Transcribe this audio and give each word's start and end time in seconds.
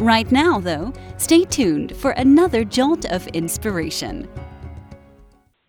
Right 0.00 0.32
now, 0.32 0.58
though, 0.58 0.94
stay 1.18 1.44
tuned 1.44 1.94
for 1.94 2.12
another 2.12 2.64
jolt 2.64 3.04
of 3.12 3.26
inspiration. 3.34 4.26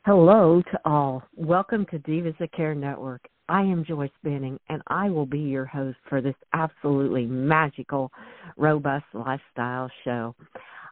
Hello 0.06 0.62
to 0.72 0.80
all. 0.86 1.24
Welcome 1.36 1.86
to 1.92 2.00
Divas 2.00 2.38
That 2.38 2.54
Care 2.54 2.74
Network. 2.74 3.28
I 3.50 3.60
am 3.60 3.84
Joyce 3.84 4.10
Benning, 4.24 4.58
and 4.70 4.82
I 4.88 5.10
will 5.10 5.26
be 5.26 5.40
your 5.40 5.66
host 5.66 5.98
for 6.08 6.22
this 6.22 6.36
absolutely 6.54 7.26
magical, 7.26 8.10
robust 8.56 9.04
lifestyle 9.14 9.92
show. 10.06 10.34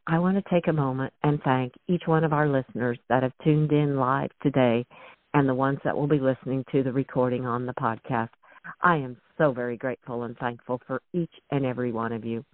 I 0.05 0.19
want 0.19 0.35
to 0.35 0.53
take 0.53 0.67
a 0.67 0.73
moment 0.73 1.13
and 1.23 1.39
thank 1.45 1.71
each 1.87 2.03
one 2.07 2.25
of 2.25 2.33
our 2.33 2.49
listeners 2.49 2.99
that 3.07 3.23
have 3.23 3.31
tuned 3.41 3.71
in 3.71 3.95
live 3.95 4.31
today 4.43 4.85
and 5.33 5.47
the 5.47 5.55
ones 5.55 5.79
that 5.85 5.95
will 5.95 6.07
be 6.07 6.19
listening 6.19 6.65
to 6.73 6.83
the 6.83 6.91
recording 6.91 7.45
on 7.45 7.65
the 7.65 7.73
podcast. 7.75 8.31
I 8.81 8.97
am 8.97 9.15
so 9.39 9.51
very 9.51 9.77
grateful 9.77 10.23
and 10.23 10.37
thankful 10.37 10.79
for 10.85 11.01
each 11.13 11.31
and 11.49 11.65
every 11.65 11.91
one 11.91 12.11
of 12.11 12.23
you. 12.23 12.45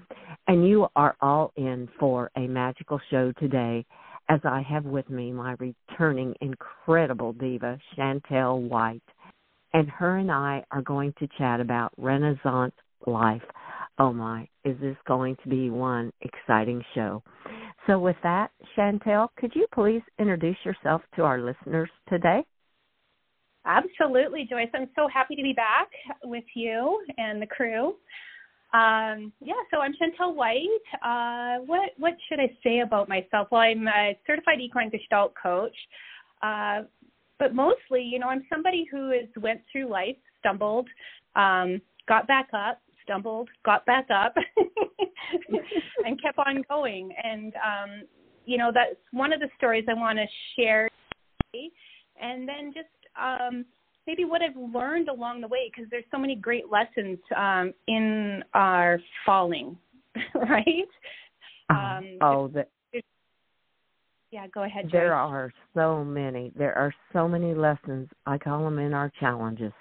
And 0.48 0.66
you 0.68 0.88
are 0.96 1.18
all 1.20 1.52
in 1.58 1.90
for 2.00 2.32
a 2.38 2.48
magical 2.48 3.02
show 3.10 3.34
today 3.40 3.86
as 4.30 4.40
I 4.44 4.62
have 4.70 4.86
with 4.86 5.10
me 5.10 5.32
my 5.32 5.56
returning 5.60 6.34
incredible 6.42 7.34
diva, 7.34 7.78
Chantel 7.98 8.70
White. 8.70 9.04
And 9.74 9.90
her 9.90 10.18
and 10.18 10.32
I 10.32 10.64
are 10.72 10.82
going 10.82 11.14
to 11.20 11.28
chat 11.38 11.60
about 11.60 11.92
Renaissance 11.98 12.74
life. 13.06 13.42
Oh 13.98 14.14
my, 14.14 14.48
is 14.64 14.78
this 14.80 14.96
going 15.08 15.38
to 15.44 15.50
be 15.50 15.70
one 15.70 16.12
exciting 16.22 16.84
show? 16.94 17.24
So, 17.88 18.00
with 18.00 18.16
that, 18.24 18.52
Chantel, 18.76 19.30
could 19.38 19.52
you 19.56 19.68
please 19.74 20.02
introduce 20.20 20.58
yourself 20.66 21.02
to 21.16 21.24
our 21.24 21.40
listeners 21.40 21.90
today? 22.10 22.44
Absolutely, 23.66 24.48
Joyce. 24.50 24.70
I'm 24.74 24.90
so 24.96 25.08
happy 25.08 25.36
to 25.36 25.42
be 25.42 25.54
back 25.54 25.90
with 26.24 26.44
you 26.54 27.04
and 27.18 27.42
the 27.42 27.48
crew. 27.48 27.96
Um, 28.74 29.32
yeah, 29.42 29.54
so 29.72 29.80
I'm 29.80 29.94
Chantel 29.94 30.36
White. 30.36 30.68
Uh, 31.04 31.64
what 31.66 31.92
what 31.98 32.16
should 32.28 32.40
I 32.40 32.56
say 32.64 32.80
about 32.80 33.08
myself? 33.10 33.48
Well, 33.52 33.62
I'm 33.62 33.88
a 33.88 34.18
certified 34.28 34.60
equine 34.60 34.90
gestalt 34.90 35.34
coach, 35.42 35.76
uh, 36.44 36.82
but 37.40 37.56
mostly, 37.56 38.02
you 38.02 38.20
know, 38.20 38.28
I'm 38.28 38.44
somebody 38.52 38.86
who 38.92 39.12
has 39.12 39.30
went 39.42 39.62
through 39.72 39.90
life, 39.90 40.18
stumbled, 40.40 40.88
um, 41.36 41.82
got 42.08 42.28
back 42.28 42.50
up, 42.54 42.82
stumbled, 43.04 43.50
got 43.64 43.86
back 43.86 44.08
up, 44.14 44.36
and 46.06 46.22
kept 46.22 46.38
on 46.38 46.64
going. 46.70 47.16
And 47.24 47.54
um, 47.56 48.04
you 48.46 48.58
know, 48.58 48.72
that's 48.74 49.00
one 49.12 49.32
of 49.34 49.40
the 49.40 49.50
stories 49.58 49.86
I 49.90 49.94
want 49.94 50.20
to 50.20 50.26
share. 50.56 50.90
And 52.22 52.48
then 52.48 52.74
just 52.74 52.90
um, 53.22 53.66
maybe 54.08 54.26
what 54.26 54.42
I've 54.42 54.56
learned 54.56 55.10
along 55.10 55.42
the 55.42 55.48
way 55.48 55.72
because 55.74 55.90
there's 55.90 56.06
so 56.12 56.18
many 56.18 56.36
great 56.36 56.66
lessons 56.72 57.18
um, 57.36 57.74
in 57.88 58.44
our 58.54 59.00
falling, 59.26 59.78
right? 60.36 60.88
Uh-huh. 61.70 61.98
Um, 61.98 62.18
oh, 62.22 62.48
the, 62.48 62.66
yeah. 64.32 64.48
Go 64.54 64.64
ahead. 64.64 64.90
There 64.92 65.14
are 65.14 65.52
so 65.74 66.04
many. 66.04 66.52
There 66.58 66.78
are 66.78 66.94
so 67.14 67.28
many 67.28 67.54
lessons. 67.54 68.10
I 68.26 68.38
call 68.38 68.64
them 68.64 68.80
in 68.80 68.94
our 68.94 69.12
challenges. 69.20 69.72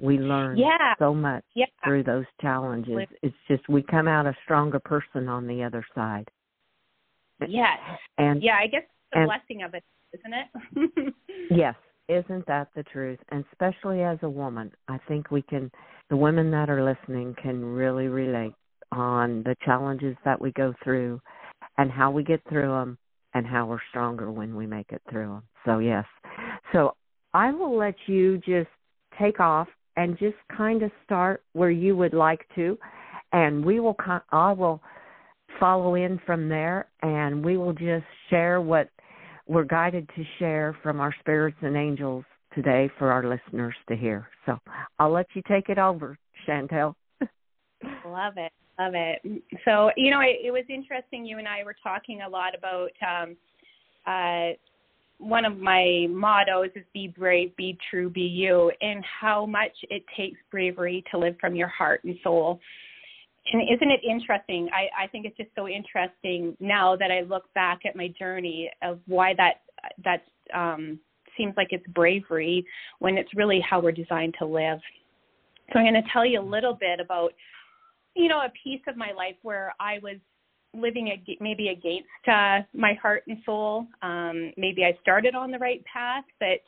We 0.00 0.18
learn 0.18 0.56
yeah. 0.56 0.94
so 0.98 1.12
much 1.12 1.42
yeah. 1.54 1.66
through 1.82 2.04
those 2.04 2.24
challenges. 2.40 2.98
It's 3.22 3.34
just 3.48 3.68
we 3.68 3.82
come 3.82 4.06
out 4.06 4.26
a 4.26 4.36
stronger 4.44 4.78
person 4.78 5.28
on 5.28 5.48
the 5.48 5.64
other 5.64 5.84
side. 5.92 6.28
Yes. 7.48 7.78
And 8.16 8.42
yeah, 8.42 8.58
I 8.60 8.68
guess 8.68 8.82
the 9.12 9.20
and, 9.20 9.28
blessing 9.28 9.62
of 9.62 9.74
it, 9.74 9.82
isn't 10.12 10.34
it? 10.34 11.14
yes, 11.50 11.74
isn't 12.08 12.46
that 12.46 12.68
the 12.74 12.82
truth? 12.84 13.18
And 13.30 13.44
especially 13.52 14.02
as 14.02 14.18
a 14.22 14.28
woman, 14.28 14.72
I 14.88 14.98
think 15.08 15.30
we 15.30 15.42
can, 15.42 15.70
the 16.10 16.16
women 16.16 16.50
that 16.50 16.70
are 16.70 16.84
listening 16.84 17.34
can 17.40 17.64
really 17.64 18.08
relate 18.08 18.54
on 18.92 19.42
the 19.42 19.54
challenges 19.64 20.16
that 20.24 20.40
we 20.40 20.50
go 20.52 20.74
through 20.82 21.20
and 21.76 21.90
how 21.90 22.10
we 22.10 22.24
get 22.24 22.40
through 22.48 22.68
them 22.68 22.98
and 23.34 23.46
how 23.46 23.66
we're 23.66 23.78
stronger 23.90 24.32
when 24.32 24.56
we 24.56 24.66
make 24.66 24.90
it 24.90 25.02
through 25.10 25.28
them. 25.28 25.42
So, 25.66 25.78
yes. 25.78 26.04
So, 26.72 26.94
I 27.34 27.52
will 27.52 27.76
let 27.76 27.94
you 28.06 28.38
just 28.38 28.70
take 29.18 29.38
off 29.38 29.68
and 29.96 30.18
just 30.18 30.36
kind 30.56 30.82
of 30.82 30.90
start 31.04 31.42
where 31.52 31.70
you 31.70 31.94
would 31.96 32.14
like 32.14 32.46
to. 32.54 32.78
And 33.32 33.64
we 33.64 33.80
will, 33.80 33.96
I 34.32 34.52
will 34.52 34.80
follow 35.60 35.94
in 35.94 36.20
from 36.24 36.48
there 36.48 36.88
and 37.02 37.44
we 37.44 37.58
will 37.58 37.72
just 37.74 38.06
share 38.30 38.60
what 38.60 38.88
we're 39.48 39.64
guided 39.64 40.08
to 40.14 40.24
share 40.38 40.76
from 40.82 41.00
our 41.00 41.14
spirits 41.20 41.56
and 41.62 41.76
angels 41.76 42.24
today 42.54 42.90
for 42.98 43.10
our 43.10 43.24
listeners 43.24 43.74
to 43.88 43.96
hear. 43.96 44.28
So 44.46 44.58
I'll 44.98 45.10
let 45.10 45.26
you 45.34 45.42
take 45.48 45.68
it 45.68 45.78
over, 45.78 46.18
Chantel. 46.46 46.94
Love 48.06 48.34
it. 48.36 48.52
Love 48.78 48.92
it. 48.94 49.42
So, 49.64 49.90
you 49.96 50.10
know, 50.10 50.20
it, 50.20 50.38
it 50.44 50.50
was 50.52 50.64
interesting. 50.68 51.26
You 51.26 51.38
and 51.38 51.48
I 51.48 51.64
were 51.64 51.76
talking 51.82 52.22
a 52.22 52.28
lot 52.28 52.54
about 52.56 52.90
um, 53.06 53.36
uh, 54.06 54.54
one 55.18 55.44
of 55.44 55.58
my 55.58 56.06
mottos 56.08 56.70
is 56.76 56.84
be 56.94 57.08
brave, 57.08 57.54
be 57.56 57.76
true, 57.90 58.08
be 58.08 58.20
you, 58.20 58.70
and 58.80 59.04
how 59.20 59.46
much 59.46 59.72
it 59.90 60.04
takes 60.16 60.38
bravery 60.50 61.02
to 61.10 61.18
live 61.18 61.34
from 61.40 61.56
your 61.56 61.68
heart 61.68 62.04
and 62.04 62.16
soul 62.22 62.60
and 63.52 63.62
isn't 63.62 63.90
it 63.90 64.00
interesting? 64.04 64.68
I, 64.72 65.04
I 65.04 65.06
think 65.08 65.24
it's 65.26 65.36
just 65.36 65.50
so 65.56 65.68
interesting 65.68 66.56
now 66.60 66.96
that 66.96 67.10
I 67.10 67.22
look 67.22 67.52
back 67.54 67.80
at 67.86 67.96
my 67.96 68.08
journey 68.18 68.70
of 68.82 69.00
why 69.06 69.34
that 69.34 69.62
that 70.04 70.22
um, 70.54 70.98
seems 71.36 71.54
like 71.56 71.68
it's 71.70 71.86
bravery 71.88 72.66
when 72.98 73.16
it's 73.16 73.30
really 73.34 73.60
how 73.60 73.80
we're 73.80 73.92
designed 73.92 74.34
to 74.38 74.46
live. 74.46 74.78
So 75.72 75.78
I'm 75.78 75.84
going 75.84 76.02
to 76.02 76.08
tell 76.12 76.26
you 76.26 76.40
a 76.40 76.42
little 76.42 76.74
bit 76.74 77.00
about, 77.00 77.32
you 78.14 78.28
know, 78.28 78.40
a 78.40 78.52
piece 78.62 78.80
of 78.88 78.96
my 78.96 79.12
life 79.12 79.36
where 79.42 79.74
I 79.78 79.98
was 80.02 80.16
living 80.74 81.10
ag- 81.12 81.38
maybe 81.40 81.68
against 81.68 82.08
uh, 82.26 82.60
my 82.74 82.94
heart 83.00 83.22
and 83.28 83.38
soul. 83.46 83.86
Um, 84.02 84.52
maybe 84.56 84.84
I 84.84 84.98
started 85.00 85.34
on 85.34 85.50
the 85.50 85.58
right 85.58 85.82
path, 85.84 86.24
but 86.40 86.60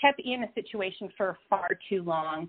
kept 0.00 0.20
in 0.24 0.44
a 0.44 0.52
situation 0.54 1.08
for 1.16 1.38
far 1.48 1.70
too 1.88 2.02
long. 2.02 2.48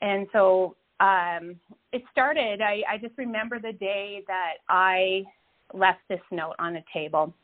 And 0.00 0.26
so 0.32 0.76
um, 1.00 1.56
it 1.92 2.02
started, 2.12 2.60
I, 2.60 2.82
I 2.88 2.98
just 2.98 3.16
remember 3.16 3.58
the 3.58 3.72
day 3.72 4.22
that 4.28 4.54
I 4.68 5.24
left 5.72 6.00
this 6.08 6.20
note 6.30 6.54
on 6.58 6.74
the 6.74 6.82
table. 6.92 7.34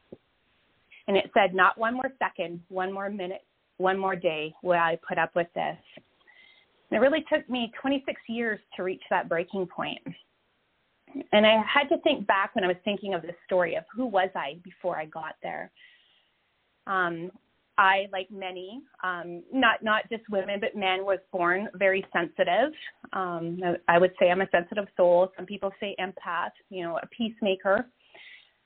And 1.09 1.17
it 1.17 1.31
said, 1.35 1.55
Not 1.55 1.79
one 1.79 1.95
more 1.95 2.13
second, 2.19 2.61
one 2.69 2.93
more 2.93 3.09
minute, 3.09 3.45
one 3.79 3.99
more 3.99 4.17
day 4.17 4.55
will 4.63 4.73
I 4.73 4.99
put 5.07 5.19
up 5.19 5.35
with 5.35 5.49
this. 5.55 5.77
And 6.91 6.99
it 6.99 7.01
really 7.01 7.25
took 7.33 7.49
me 7.49 7.73
26 7.81 8.21
years 8.29 8.61
to 8.77 8.83
reach 8.83 9.03
that 9.11 9.29
breaking 9.29 9.67
point. 9.67 10.01
And 11.33 11.47
I 11.47 11.63
had 11.67 11.89
to 11.89 11.99
think 12.03 12.27
back 12.27 12.55
when 12.55 12.65
I 12.65 12.69
was 12.69 12.77
thinking 12.85 13.15
of 13.15 13.23
this 13.23 13.35
story 13.47 13.75
of 13.75 13.85
who 13.95 14.07
was 14.07 14.29
I 14.35 14.59
before 14.63 14.99
I 14.99 15.07
got 15.07 15.37
there. 15.43 15.71
Um, 16.87 17.31
I, 17.79 18.09
like 18.13 18.31
many, 18.31 18.81
um, 19.05 19.43
not 19.53 19.83
not 19.83 20.09
just 20.11 20.23
women 20.31 20.61
but 20.61 20.75
men, 20.75 21.05
was 21.05 21.19
born 21.33 21.69
very 21.75 22.05
sensitive. 22.13 22.73
Um, 23.13 23.61
I 23.89 23.99
would 23.99 24.13
say 24.19 24.31
I'm 24.31 24.41
a 24.41 24.49
sensitive 24.51 24.87
soul. 24.97 25.31
Some 25.37 25.47
people 25.47 25.71
say 25.79 25.95
empath. 26.01 26.53
You 26.71 26.85
know, 26.85 26.99
a 27.03 27.07
peacemaker. 27.09 27.87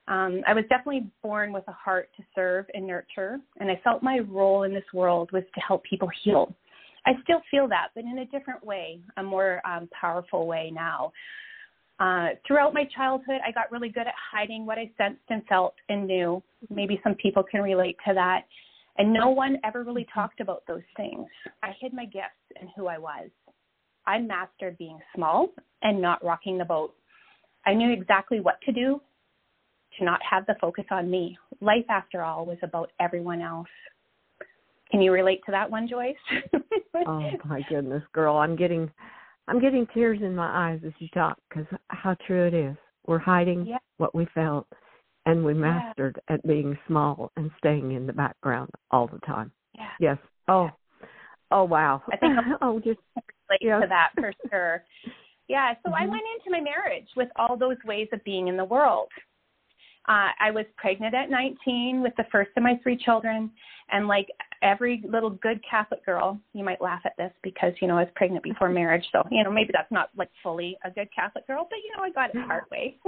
Um, 0.09 0.43
I 0.47 0.55
was 0.55 0.65
definitely 0.69 1.11
born 1.23 1.53
with 1.53 1.65
a 1.69 1.73
heart 1.73 2.11
to 2.17 2.23
serve 2.35 2.67
and 2.75 2.87
nurture, 2.87 3.39
and 3.59 3.71
I 3.71 3.81
felt 3.85 4.03
my 4.03 4.21
role 4.29 4.65
in 4.65 4.73
this 4.73 4.85
world 4.93 5.31
was 5.33 5.45
to 5.55 5.61
help 5.61 5.85
people 5.85 6.09
heal. 6.25 6.55
I 7.07 7.13
still 7.23 7.41
feel 7.51 7.69
that, 7.69 7.89
but 7.95 8.05
in 8.05 8.19
a 8.19 8.27
different 8.27 8.65
way, 8.65 9.01
a 9.17 9.23
more 9.23 9.61
um, 9.67 9.89
powerful 9.99 10.47
way 10.47 10.71
now. 10.73 11.13
Uh, 11.99 12.31
throughout 12.47 12.73
my 12.73 12.85
childhood, 12.97 13.41
I 13.47 13.53
got 13.53 13.71
really 13.71 13.91
good 13.91 14.07
at 14.07 14.15
hiding 14.33 14.65
what 14.65 14.79
I 14.79 14.91
sensed 14.97 15.21
and 15.29 15.45
felt 15.47 15.75
and 15.89 16.07
knew. 16.07 16.43
Maybe 16.71 17.01
some 17.05 17.15
people 17.15 17.43
can 17.43 17.63
relate 17.63 17.97
to 18.09 18.15
that. 18.15 18.47
And 19.01 19.15
no 19.15 19.31
one 19.31 19.57
ever 19.65 19.83
really 19.83 20.03
mm-hmm. 20.03 20.21
talked 20.21 20.41
about 20.41 20.63
those 20.69 20.83
things. 20.95 21.27
I 21.63 21.71
hid 21.81 21.95
my 21.95 22.05
gifts 22.05 22.61
and 22.61 22.69
who 22.77 22.87
I 22.87 22.99
was. 22.99 23.31
I 24.07 24.19
mastered 24.19 24.77
being 24.77 24.99
small 25.15 25.49
and 25.81 26.03
not 26.03 26.23
rocking 26.23 26.59
the 26.59 26.67
boat. 26.67 26.95
I 27.65 27.73
knew 27.73 27.91
exactly 27.91 28.41
what 28.41 28.61
to 28.67 28.73
do 28.73 29.01
to 29.99 30.05
not 30.05 30.21
have 30.29 30.45
the 30.47 30.55
focus 30.61 30.85
on 30.91 31.11
me. 31.11 31.39
Life, 31.63 31.87
after 31.89 32.23
all, 32.23 32.45
was 32.45 32.59
about 32.63 32.91
everyone 33.01 33.41
else. 33.41 33.69
Can 34.91 35.01
you 35.01 35.13
relate 35.13 35.41
to 35.47 35.53
that 35.53 35.71
one, 35.71 35.89
Joyce? 35.89 36.17
oh 37.07 37.31
my 37.47 37.63
goodness, 37.71 38.03
girl, 38.13 38.37
I'm 38.37 38.55
getting, 38.55 38.91
I'm 39.49 39.61
getting 39.61 39.87
tears 39.95 40.19
in 40.21 40.35
my 40.35 40.73
eyes 40.73 40.81
as 40.87 40.93
you 40.99 41.09
talk 41.15 41.39
because 41.49 41.67
how 41.89 42.17
true 42.27 42.47
it 42.47 42.55
is. 42.55 42.77
We're 43.07 43.19
hiding 43.19 43.67
yeah. 43.67 43.79
what 43.97 44.15
we 44.15 44.27
felt, 44.35 44.67
and 45.31 45.45
we 45.45 45.55
mastered 45.55 46.21
yeah. 46.29 46.35
at 46.35 46.47
being 46.47 46.77
small 46.87 47.31
and 47.37 47.51
staying 47.59 47.93
in 47.93 48.07
the 48.07 48.13
background 48.13 48.71
all 48.91 49.07
the 49.07 49.21
time. 49.21 49.53
Yeah. 49.75 49.91
Yes. 50.01 50.19
Oh. 50.49 50.69
Oh 51.51 51.65
wow. 51.65 52.03
I 52.13 52.17
think 52.17 52.37
oh 52.63 52.79
just 52.79 52.99
relate 53.49 53.61
yes. 53.61 53.83
to 53.83 53.89
that 53.89 54.11
for 54.15 54.33
sure. 54.51 54.85
Yeah. 55.49 55.75
So 55.85 55.91
mm-hmm. 55.91 56.03
I 56.03 56.07
went 56.07 56.23
into 56.37 56.51
my 56.51 56.61
marriage 56.61 57.09
with 57.17 57.29
all 57.37 57.57
those 57.57 57.77
ways 57.85 58.09
of 58.13 58.23
being 58.25 58.49
in 58.49 58.57
the 58.57 58.65
world. 58.65 59.09
Uh, 60.09 60.33
I 60.41 60.51
was 60.51 60.65
pregnant 60.77 61.15
at 61.15 61.31
19 61.31 62.03
with 62.03 62.15
the 62.17 62.25
first 62.33 62.51
of 62.57 62.63
my 62.63 62.79
three 62.83 62.97
children, 62.97 63.51
and 63.93 64.09
like 64.09 64.29
every 64.63 65.03
little 65.09 65.31
good 65.31 65.61
Catholic 65.69 66.05
girl, 66.05 66.39
you 66.53 66.65
might 66.65 66.81
laugh 66.81 67.03
at 67.05 67.17
this 67.19 67.33
because 67.43 67.73
you 67.81 67.89
know 67.89 67.99
I 67.99 68.03
was 68.03 68.13
pregnant 68.17 68.43
before 68.43 68.69
marriage, 68.71 69.05
so 69.13 69.23
you 69.31 69.45
know 69.45 69.53
maybe 69.53 69.71
that's 69.73 69.91
not 69.93 70.11
like 70.17 70.31
fully 70.43 70.77
a 70.85 70.91
good 70.91 71.09
Catholic 71.15 71.47
girl, 71.47 71.67
but 71.69 71.79
you 71.85 71.97
know 71.97 72.03
I 72.03 72.11
got 72.11 72.31
it 72.31 72.35
the 72.35 72.43
hard 72.43 72.65
way. 72.71 72.97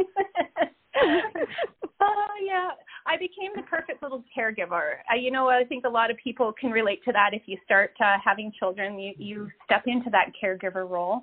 oh 2.01 2.27
yeah, 2.45 2.71
I 3.07 3.17
became 3.17 3.53
the 3.57 3.63
perfect 3.63 4.03
little 4.03 4.23
caregiver. 4.37 4.97
Uh, 5.11 5.17
you 5.17 5.31
know, 5.31 5.49
I 5.49 5.65
think 5.65 5.85
a 5.85 5.91
lot 5.91 6.11
of 6.11 6.17
people 6.23 6.53
can 6.61 6.71
relate 6.71 7.03
to 7.05 7.13
that. 7.13 7.31
If 7.33 7.43
you 7.47 7.57
start 7.65 7.93
uh, 8.01 8.17
having 8.23 8.53
children, 8.59 8.99
you 8.99 9.15
you 9.17 9.49
step 9.65 9.85
into 9.87 10.11
that 10.11 10.33
caregiver 10.43 10.89
role, 10.89 11.23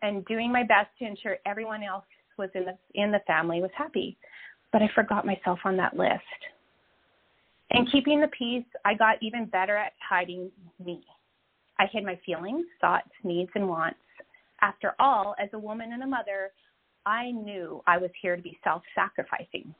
and 0.00 0.24
doing 0.26 0.50
my 0.50 0.62
best 0.62 0.88
to 0.98 1.06
ensure 1.06 1.36
everyone 1.46 1.82
else 1.82 2.04
was 2.38 2.50
in 2.54 2.64
the 2.64 2.76
in 2.94 3.12
the 3.12 3.20
family 3.26 3.60
was 3.60 3.70
happy. 3.76 4.16
But 4.72 4.82
I 4.82 4.88
forgot 4.94 5.26
myself 5.26 5.58
on 5.64 5.76
that 5.76 5.96
list. 5.96 6.22
And 7.72 7.90
keeping 7.90 8.20
the 8.20 8.28
peace, 8.28 8.66
I 8.84 8.94
got 8.94 9.16
even 9.22 9.46
better 9.46 9.76
at 9.76 9.92
hiding 10.06 10.50
me. 10.84 11.02
I 11.78 11.86
hid 11.90 12.04
my 12.04 12.18
feelings, 12.24 12.66
thoughts, 12.80 13.08
needs, 13.24 13.50
and 13.54 13.68
wants. 13.68 13.98
After 14.60 14.94
all, 14.98 15.34
as 15.42 15.48
a 15.54 15.58
woman 15.58 15.92
and 15.92 16.02
a 16.02 16.06
mother, 16.06 16.50
I 17.06 17.30
knew 17.30 17.82
I 17.86 17.98
was 17.98 18.10
here 18.20 18.36
to 18.36 18.42
be 18.42 18.58
self 18.62 18.82
sacrificing. 18.94 19.74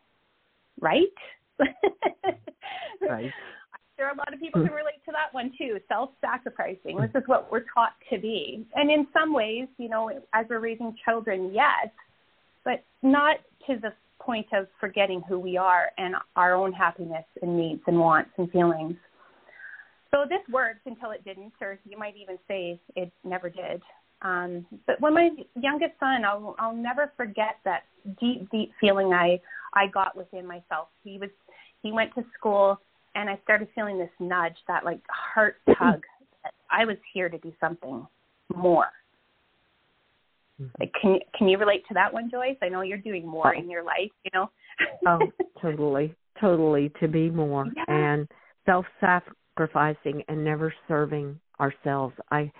Right? 0.80 1.02
right. 1.60 3.30
I'm 3.30 3.80
sure 3.96 4.08
a 4.08 4.16
lot 4.16 4.32
of 4.32 4.40
people 4.40 4.64
can 4.64 4.72
relate 4.72 5.04
to 5.04 5.12
that 5.12 5.32
one 5.32 5.52
too. 5.56 5.78
Self 5.86 6.10
sacrificing. 6.20 6.96
This 6.96 7.10
is 7.14 7.22
what 7.26 7.52
we're 7.52 7.64
taught 7.74 7.92
to 8.10 8.18
be. 8.18 8.66
And 8.74 8.90
in 8.90 9.06
some 9.12 9.32
ways, 9.32 9.68
you 9.78 9.88
know, 9.88 10.10
as 10.34 10.46
we're 10.48 10.60
raising 10.60 10.96
children, 11.04 11.52
yes, 11.54 11.88
but 12.64 12.82
not 13.02 13.36
to 13.66 13.76
the 13.80 13.92
point 14.24 14.46
of 14.52 14.66
forgetting 14.80 15.22
who 15.28 15.38
we 15.38 15.56
are 15.56 15.90
and 15.98 16.14
our 16.36 16.54
own 16.54 16.72
happiness 16.72 17.24
and 17.40 17.56
needs 17.56 17.82
and 17.86 17.98
wants 17.98 18.30
and 18.38 18.50
feelings. 18.50 18.96
So 20.10 20.24
this 20.28 20.40
worked 20.50 20.86
until 20.86 21.10
it 21.10 21.24
didn't, 21.24 21.54
or 21.60 21.78
you 21.88 21.98
might 21.98 22.14
even 22.16 22.38
say 22.46 22.80
it 22.96 23.10
never 23.24 23.48
did. 23.48 23.82
Um, 24.20 24.66
but 24.86 25.00
when 25.00 25.14
my 25.14 25.30
youngest 25.56 25.92
son, 25.98 26.24
I'll 26.24 26.54
I'll 26.58 26.76
never 26.76 27.12
forget 27.16 27.56
that 27.64 27.84
deep 28.20 28.48
deep 28.50 28.72
feeling 28.80 29.12
I 29.12 29.40
I 29.74 29.86
got 29.88 30.16
within 30.16 30.46
myself. 30.46 30.88
He 31.02 31.18
was 31.18 31.30
he 31.82 31.92
went 31.92 32.14
to 32.14 32.24
school 32.38 32.78
and 33.14 33.28
I 33.28 33.38
started 33.42 33.68
feeling 33.74 33.98
this 33.98 34.10
nudge, 34.20 34.56
that 34.68 34.84
like 34.84 35.00
heart 35.08 35.56
tug 35.78 36.02
that 36.44 36.54
I 36.70 36.84
was 36.84 36.96
here 37.12 37.28
to 37.28 37.38
do 37.38 37.52
something 37.60 38.06
more. 38.54 38.90
Mm-hmm. 40.62 40.80
Like, 40.80 40.92
can 41.00 41.18
can 41.36 41.48
you 41.48 41.58
relate 41.58 41.82
to 41.88 41.94
that 41.94 42.12
one, 42.12 42.30
Joyce? 42.30 42.56
I 42.62 42.68
know 42.68 42.82
you're 42.82 42.98
doing 42.98 43.26
more 43.26 43.54
oh. 43.54 43.58
in 43.58 43.70
your 43.70 43.82
life, 43.82 44.10
you 44.24 44.30
know. 44.34 44.50
oh, 45.06 45.18
totally, 45.62 46.14
totally. 46.40 46.90
To 47.00 47.08
be 47.08 47.30
more 47.30 47.66
yeah. 47.76 47.84
and 47.88 48.28
self-sacrificing 48.66 50.22
and 50.28 50.44
never 50.44 50.72
serving 50.88 51.38
ourselves. 51.60 52.14
I 52.30 52.50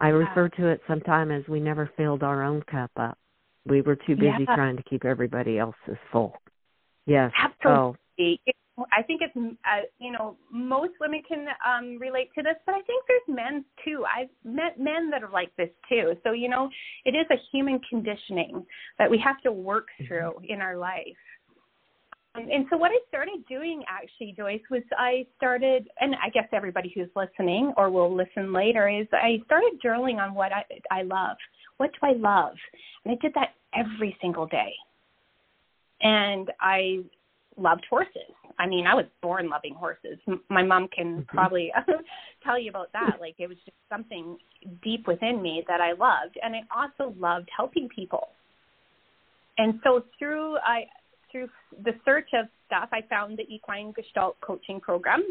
I 0.00 0.08
yeah. 0.08 0.14
refer 0.14 0.48
to 0.48 0.68
it 0.68 0.80
sometimes 0.88 1.32
as 1.32 1.48
we 1.48 1.60
never 1.60 1.90
filled 1.96 2.22
our 2.22 2.42
own 2.42 2.62
cup 2.62 2.90
up. 2.96 3.18
We 3.66 3.80
were 3.80 3.96
too 3.96 4.16
busy 4.16 4.44
yeah. 4.46 4.54
trying 4.54 4.76
to 4.76 4.82
keep 4.82 5.04
everybody 5.04 5.58
else's 5.58 5.96
full. 6.12 6.34
Yes. 7.06 7.32
Absolutely. 7.38 8.40
Oh. 8.48 8.52
I 8.92 9.02
think 9.02 9.22
it's 9.22 9.36
uh, 9.36 9.86
you 9.98 10.10
know 10.10 10.36
most 10.50 10.92
women 11.00 11.22
can 11.26 11.46
um 11.66 11.98
relate 12.00 12.30
to 12.36 12.42
this, 12.42 12.56
but 12.66 12.74
I 12.74 12.82
think 12.82 13.04
there's 13.06 13.36
men 13.36 13.64
too. 13.84 14.04
I've 14.04 14.28
met 14.44 14.80
men 14.80 15.10
that 15.10 15.22
are 15.22 15.30
like 15.30 15.54
this 15.56 15.70
too. 15.88 16.14
So 16.24 16.32
you 16.32 16.48
know, 16.48 16.68
it 17.04 17.10
is 17.10 17.26
a 17.30 17.36
human 17.52 17.80
conditioning 17.88 18.64
that 18.98 19.10
we 19.10 19.18
have 19.24 19.40
to 19.42 19.52
work 19.52 19.86
mm-hmm. 20.00 20.08
through 20.08 20.32
in 20.48 20.60
our 20.60 20.76
life. 20.76 21.16
Um, 22.34 22.48
and 22.50 22.66
so 22.68 22.76
what 22.76 22.90
I 22.90 22.98
started 23.08 23.44
doing 23.48 23.84
actually, 23.88 24.34
Joyce, 24.36 24.60
was 24.70 24.82
I 24.98 25.24
started, 25.36 25.88
and 26.00 26.16
I 26.16 26.30
guess 26.30 26.48
everybody 26.52 26.92
who's 26.94 27.08
listening 27.14 27.72
or 27.76 27.90
will 27.90 28.14
listen 28.14 28.52
later 28.52 28.88
is 28.88 29.06
I 29.12 29.38
started 29.46 29.80
journaling 29.84 30.16
on 30.16 30.34
what 30.34 30.52
I 30.52 30.64
I 30.90 31.02
love. 31.02 31.36
What 31.76 31.90
do 31.92 32.08
I 32.08 32.12
love? 32.12 32.56
And 33.04 33.12
I 33.12 33.18
did 33.22 33.32
that 33.34 33.50
every 33.72 34.16
single 34.20 34.46
day. 34.46 34.72
And 36.02 36.50
I 36.60 37.04
loved 37.56 37.86
horses. 37.88 38.32
I 38.58 38.66
mean, 38.66 38.86
I 38.86 38.94
was 38.94 39.06
born 39.20 39.48
loving 39.48 39.74
horses. 39.74 40.18
My 40.48 40.62
mom 40.62 40.88
can 40.88 41.18
mm-hmm. 41.18 41.36
probably 41.36 41.72
tell 42.44 42.58
you 42.58 42.70
about 42.70 42.92
that. 42.92 43.18
Like 43.20 43.34
it 43.38 43.48
was 43.48 43.58
just 43.64 43.76
something 43.88 44.36
deep 44.82 45.06
within 45.06 45.42
me 45.42 45.64
that 45.68 45.80
I 45.80 45.92
loved, 45.92 46.38
and 46.42 46.54
I 46.54 46.60
also 46.74 47.14
loved 47.18 47.48
helping 47.54 47.88
people. 47.88 48.28
And 49.58 49.80
so 49.84 50.04
through 50.18 50.56
I 50.58 50.84
through 51.30 51.48
the 51.84 51.92
search 52.04 52.28
of 52.34 52.46
stuff, 52.66 52.88
I 52.92 53.02
found 53.08 53.38
the 53.38 53.42
Equine 53.52 53.92
Gestalt 53.92 54.36
Coaching 54.40 54.80
Program, 54.80 55.22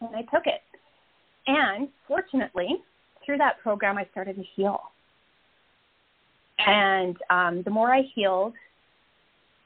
and 0.00 0.14
I 0.14 0.22
took 0.22 0.46
it. 0.46 0.60
And 1.46 1.88
fortunately, 2.06 2.68
through 3.24 3.38
that 3.38 3.58
program, 3.62 3.96
I 3.96 4.06
started 4.12 4.36
to 4.36 4.44
heal. 4.54 4.80
And 6.58 7.16
um, 7.30 7.62
the 7.64 7.70
more 7.70 7.92
I 7.92 8.02
healed, 8.14 8.52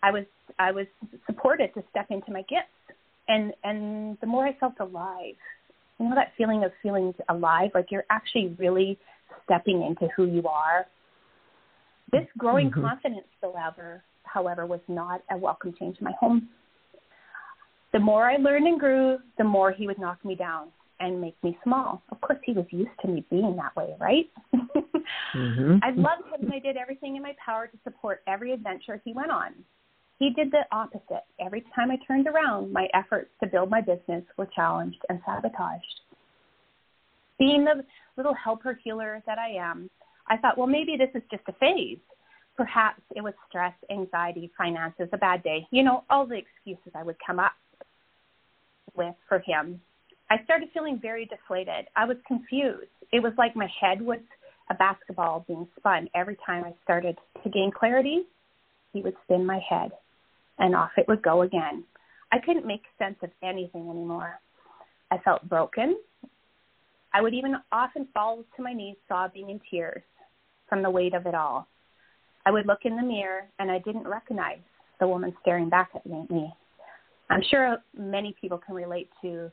I 0.05 0.11
was 0.11 0.25
I 0.59 0.71
was 0.71 0.87
supported 1.27 1.73
to 1.75 1.83
step 1.91 2.07
into 2.11 2.31
my 2.31 2.43
gifts, 2.43 2.99
and 3.27 3.53
and 3.65 4.19
the 4.21 4.27
more 4.27 4.47
I 4.47 4.55
felt 4.61 4.75
alive, 4.79 5.37
you 5.99 6.09
know 6.09 6.15
that 6.15 6.33
feeling 6.37 6.63
of 6.63 6.73
feeling 6.83 7.15
alive, 7.31 7.71
like 7.75 7.87
you're 7.91 8.05
actually 8.11 8.55
really 8.59 8.99
stepping 9.45 9.83
into 9.83 10.13
who 10.15 10.27
you 10.27 10.47
are. 10.47 10.87
This 12.13 12.27
growing 12.37 12.71
mm-hmm. 12.71 12.83
confidence, 12.83 13.27
however, 13.41 14.03
however, 14.25 14.67
was 14.67 14.81
not 14.89 15.23
a 15.31 15.39
welcome 15.39 15.75
change 15.79 15.97
in 15.99 16.05
my 16.05 16.13
home. 16.21 16.51
The 17.95 17.99
more 17.99 18.29
I 18.29 18.37
learned 18.37 18.67
and 18.67 18.79
grew, 18.79 19.19
the 19.39 19.45
more 19.45 19.73
he 19.73 19.87
would 19.87 19.99
knock 19.99 20.23
me 20.25 20.35
down 20.35 20.69
and 21.01 21.21
make 21.21 21.37
me 21.43 21.57
small. 21.65 22.03
Of 22.11 22.21
course, 22.21 22.41
he 22.45 22.53
was 22.53 22.67
used 22.71 22.91
to 23.03 23.09
me 23.09 23.25
being 23.31 23.57
that 23.57 23.75
way, 23.75 23.95
right? 23.99 24.27
mm-hmm. 25.35 25.77
I 25.83 25.91
loved 25.91 26.27
him 26.33 26.43
and 26.43 26.53
I 26.53 26.59
did 26.59 26.77
everything 26.77 27.17
in 27.17 27.23
my 27.23 27.35
power 27.45 27.69
to 27.69 27.79
support 27.85 28.23
every 28.27 28.53
adventure 28.53 29.01
he 29.05 29.13
went 29.13 29.31
on. 29.31 29.55
He 30.19 30.31
did 30.31 30.51
the 30.51 30.63
opposite. 30.71 31.25
Every 31.41 31.65
time 31.75 31.91
I 31.91 31.99
turned 32.07 32.27
around, 32.29 32.73
my 32.73 32.89
efforts 32.95 33.31
to 33.43 33.49
build 33.49 33.71
my 33.71 33.81
business 33.81 34.25
were 34.37 34.49
challenged 34.55 35.01
and 35.09 35.21
sabotaged. 35.27 36.01
Being 37.39 37.65
the 37.65 37.85
little 38.17 38.35
helper 38.35 38.79
healer 38.83 39.23
that 39.27 39.39
I 39.39 39.51
am, 39.51 39.91
I 40.29 40.37
thought, 40.37 40.57
well, 40.57 40.69
maybe 40.69 40.97
this 40.97 41.11
is 41.15 41.23
just 41.31 41.43
a 41.49 41.53
phase. 41.55 41.99
Perhaps 42.57 43.03
it 43.17 43.23
was 43.23 43.35
stress, 43.49 43.75
anxiety, 43.91 44.53
finances, 44.57 45.09
a 45.13 45.19
bad 45.19 45.43
day, 45.43 45.67
you 45.73 45.83
know, 45.83 46.05
all 46.09 46.25
the 46.27 46.37
excuses 46.37 46.93
I 46.95 47.03
would 47.03 47.17
come 47.27 47.41
up 47.41 47.53
with 48.95 49.17
for 49.29 49.41
him. 49.41 49.81
I 50.31 50.37
started 50.45 50.69
feeling 50.73 51.01
very 51.03 51.27
deflated. 51.27 51.87
I 51.97 52.05
was 52.05 52.17
confused. 52.27 52.87
It 53.13 53.21
was 53.21 53.33
like 53.37 53.57
my 53.57 53.69
head 53.81 54.01
was 54.01 54.21
a 54.71 54.75
basketball 54.75 55.45
being 55.49 55.67
spun. 55.77 56.09
Every 56.15 56.37
time 56.47 56.63
I 56.65 56.73
started 56.85 57.19
to 57.43 57.51
gain 57.51 57.73
clarity, 57.77 58.23
he 58.93 59.03
would 59.03 59.15
spin 59.25 59.45
my 59.45 59.61
head 59.69 59.91
and 60.59 60.75
off 60.75 60.91
it 60.97 61.07
would 61.09 61.23
go 61.23 61.43
again. 61.43 61.85
I 62.33 62.39
couldn't 62.39 62.67
make 62.67 62.83
sense 62.99 63.17
of 63.23 63.31
anything 63.43 63.89
anymore. 63.89 64.41
I 65.11 65.19
felt 65.19 65.49
broken. 65.49 65.97
I 67.13 67.23
would 67.23 67.35
even 67.35 67.55
often 67.71 68.09
fall 68.13 68.45
to 68.57 68.63
my 68.63 68.73
knees 68.73 68.97
sobbing 69.09 69.51
in 69.51 69.61
tears 69.71 70.03
from 70.69 70.83
the 70.83 70.91
weight 70.91 71.15
of 71.15 71.27
it 71.27 71.35
all. 71.35 71.69
I 72.47 72.51
would 72.51 72.67
look 72.67 72.81
in 72.85 72.97
the 72.97 73.03
mirror 73.03 73.43
and 73.59 73.71
I 73.71 73.79
didn't 73.79 74.09
recognize 74.09 74.59
the 75.01 75.07
woman 75.07 75.33
staring 75.41 75.69
back 75.69 75.91
at 75.95 76.05
me. 76.07 76.53
I'm 77.31 77.43
sure 77.51 77.79
many 77.97 78.35
people 78.41 78.59
can 78.59 78.75
relate 78.75 79.09
to 79.23 79.51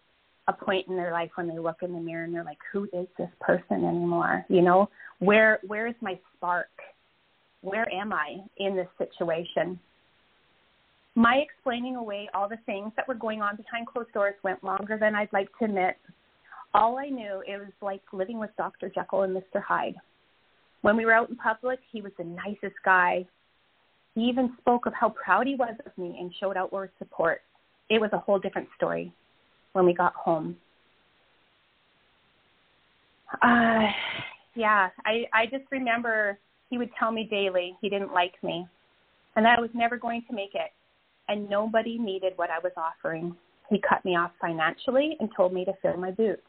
a 0.48 0.54
point 0.54 0.88
in 0.88 0.96
their 0.96 1.12
life 1.12 1.32
when 1.36 1.48
they 1.48 1.60
look 1.60 1.78
in 1.84 1.94
the 1.94 2.00
mirror 2.00 2.24
and 2.24 2.34
they're 2.34 2.44
like, 2.44 2.58
"Who 2.72 2.90
is 2.92 3.08
this 3.18 3.30
person 3.40 3.86
anymore?" 3.86 4.46
You 4.50 4.62
know, 4.62 4.90
where 5.20 5.60
where 5.68 5.88
is 5.88 5.96
my 6.02 6.20
spark? 6.36 6.70
Where 7.62 7.88
am 7.94 8.12
I 8.12 8.38
in 8.58 8.76
this 8.76 8.90
situation? 8.98 9.80
My 11.16 11.36
explaining 11.36 11.98
away 11.98 12.30
all 12.34 12.48
the 12.48 12.60
things 12.66 12.92
that 12.96 13.08
were 13.08 13.16
going 13.16 13.42
on 13.42 13.58
behind 13.58 13.88
closed 13.88 14.14
doors 14.14 14.36
went 14.44 14.64
longer 14.64 14.98
than 14.98 15.14
I'd 15.14 15.34
like 15.34 15.50
to 15.60 15.66
admit. 15.66 15.98
All 16.74 16.98
I 16.98 17.10
knew 17.10 17.44
it 17.46 17.58
was 17.58 17.74
like 17.82 18.02
living 18.14 18.40
with 18.40 18.52
Dr. 18.58 18.90
Jekyll 18.90 19.24
and 19.24 19.36
Mr. 19.36 19.62
Hyde. 19.62 19.96
When 20.82 20.96
we 20.96 21.06
were 21.06 21.14
out 21.14 21.30
in 21.30 21.36
public, 21.36 21.80
he 21.92 22.02
was 22.02 22.14
the 22.18 22.24
nicest 22.24 22.76
guy. 22.86 23.26
He 24.16 24.22
even 24.22 24.54
spoke 24.62 24.86
of 24.86 24.94
how 24.94 25.10
proud 25.10 25.48
he 25.48 25.56
was 25.56 25.76
of 25.86 25.98
me 25.98 26.18
and 26.20 26.34
showed 26.40 26.56
outward 26.56 26.92
support. 26.98 27.42
It 27.90 28.00
was 28.00 28.10
a 28.14 28.18
whole 28.18 28.40
different 28.40 28.70
story 28.78 29.14
when 29.74 29.86
we 29.86 29.94
got 29.94 30.14
home. 30.14 30.56
Uh, 33.42 33.88
yeah, 34.56 34.90
I 35.06 35.26
I 35.34 35.46
just 35.46 35.64
remember 35.72 36.38
he 36.70 36.78
would 36.78 36.90
tell 36.98 37.12
me 37.12 37.28
daily 37.30 37.76
he 37.82 37.90
didn't 37.90 38.14
like 38.14 38.34
me 38.44 38.68
and 39.36 39.46
that 39.46 39.58
I 39.58 39.62
was 39.62 39.70
never 39.74 39.98
going 39.98 40.24
to 40.30 40.36
make 40.36 40.54
it 40.54 40.72
and 41.32 41.50
nobody 41.50 41.98
needed 41.98 42.34
what 42.36 42.50
I 42.50 42.60
was 42.60 42.74
offering. 42.76 43.34
He 43.70 43.80
cut 43.88 44.04
me 44.04 44.18
off 44.18 44.32
financially 44.42 45.16
and 45.22 45.30
told 45.36 45.54
me 45.54 45.64
to 45.64 45.72
fill 45.82 45.96
my 45.96 46.12
boots. 46.12 46.42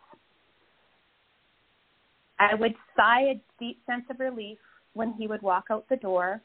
I 2.40 2.56
would 2.56 2.74
sigh 2.96 3.20
a 3.20 3.40
deep 3.60 3.78
sense 3.86 4.02
of 4.10 4.18
relief 4.18 4.58
when 4.94 5.12
he 5.12 5.28
would 5.28 5.40
walk 5.40 5.66
out 5.70 5.88
the 5.88 5.96
door, 5.96 6.40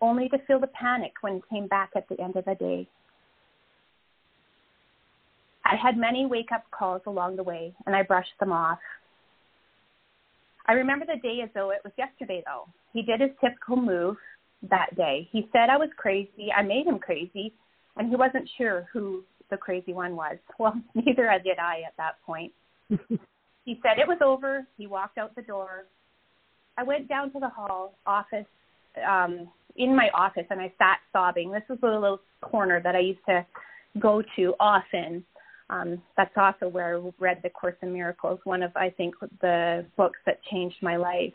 only 0.00 0.28
to 0.30 0.38
feel 0.48 0.58
the 0.58 0.66
panic 0.66 1.12
when 1.20 1.34
he 1.34 1.42
came 1.48 1.68
back 1.68 1.90
at 1.94 2.08
the 2.08 2.20
end 2.20 2.34
of 2.34 2.44
the 2.44 2.56
day. 2.56 2.88
I 5.64 5.76
had 5.76 5.96
many 5.96 6.26
wake 6.26 6.50
up 6.52 6.64
calls 6.72 7.02
along 7.06 7.36
the 7.36 7.44
way, 7.44 7.72
and 7.86 7.94
I 7.94 8.02
brushed 8.02 8.36
them 8.40 8.50
off. 8.50 8.80
I 10.66 10.72
remember 10.72 11.06
the 11.06 11.20
day 11.22 11.40
as 11.44 11.50
though 11.54 11.70
it 11.70 11.82
was 11.84 11.92
yesterday, 11.96 12.42
though. 12.44 12.66
He 12.92 13.02
did 13.02 13.20
his 13.20 13.30
typical 13.40 13.76
move 13.76 14.16
that 14.70 14.94
day. 14.96 15.28
He 15.30 15.48
said 15.52 15.70
I 15.70 15.76
was 15.76 15.90
crazy. 15.96 16.50
I 16.56 16.62
made 16.62 16.86
him 16.86 16.98
crazy, 16.98 17.52
and 17.96 18.08
he 18.08 18.16
wasn't 18.16 18.48
sure 18.56 18.88
who 18.92 19.24
the 19.50 19.56
crazy 19.56 19.92
one 19.92 20.16
was. 20.16 20.36
Well, 20.58 20.74
neither 20.94 21.30
did 21.44 21.58
I 21.58 21.82
at 21.86 21.96
that 21.96 22.16
point. 22.26 22.52
he 22.88 23.80
said 23.82 23.98
it 23.98 24.08
was 24.08 24.18
over. 24.24 24.66
He 24.76 24.86
walked 24.86 25.18
out 25.18 25.34
the 25.36 25.42
door. 25.42 25.84
I 26.76 26.82
went 26.82 27.08
down 27.08 27.32
to 27.32 27.40
the 27.40 27.48
hall 27.48 27.94
office, 28.06 28.46
um, 29.08 29.48
in 29.76 29.94
my 29.94 30.10
office, 30.14 30.46
and 30.50 30.60
I 30.60 30.72
sat 30.78 30.98
sobbing. 31.12 31.52
This 31.52 31.62
was 31.68 31.78
a 31.82 31.86
little 31.86 32.20
corner 32.40 32.80
that 32.82 32.96
I 32.96 33.00
used 33.00 33.24
to 33.28 33.46
go 34.00 34.22
to 34.36 34.54
often 34.58 35.24
um, 35.70 36.02
that's 36.16 36.34
also 36.36 36.68
where 36.68 36.96
I 36.96 37.10
read 37.18 37.40
The 37.42 37.50
Course 37.50 37.76
in 37.82 37.92
Miracles, 37.92 38.40
one 38.44 38.62
of, 38.62 38.74
I 38.74 38.90
think, 38.90 39.14
the 39.40 39.84
books 39.96 40.18
that 40.24 40.42
changed 40.50 40.76
my 40.80 40.96
life. 40.96 41.32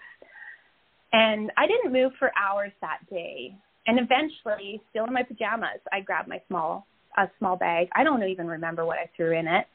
And 1.13 1.51
I 1.58 1.67
didn't 1.67 1.93
move 1.93 2.12
for 2.20 2.32
hours 2.38 2.72
that 2.82 3.00
day. 3.10 3.55
And 3.88 4.00
eventually, 4.00 4.82
still 4.89 5.05
in 5.05 5.13
my 5.13 5.24
pajamas, 5.24 5.79
I 5.91 6.01
grabbed 6.01 6.27
my 6.27 6.41
small, 6.48 6.88
a 7.17 7.27
small 7.39 7.55
bag. 7.55 7.88
I 7.96 8.03
don't 8.03 8.24
even 8.24 8.48
remember 8.48 8.86
what 8.86 8.98
I 8.98 9.10
threw 9.15 9.38
in 9.38 9.48
it, 9.48 9.65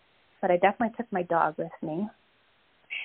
but 0.40 0.50
I 0.50 0.56
definitely 0.56 0.96
took 0.96 1.10
my 1.12 1.22
dog 1.22 1.54
with 1.58 1.72
me. 1.82 2.08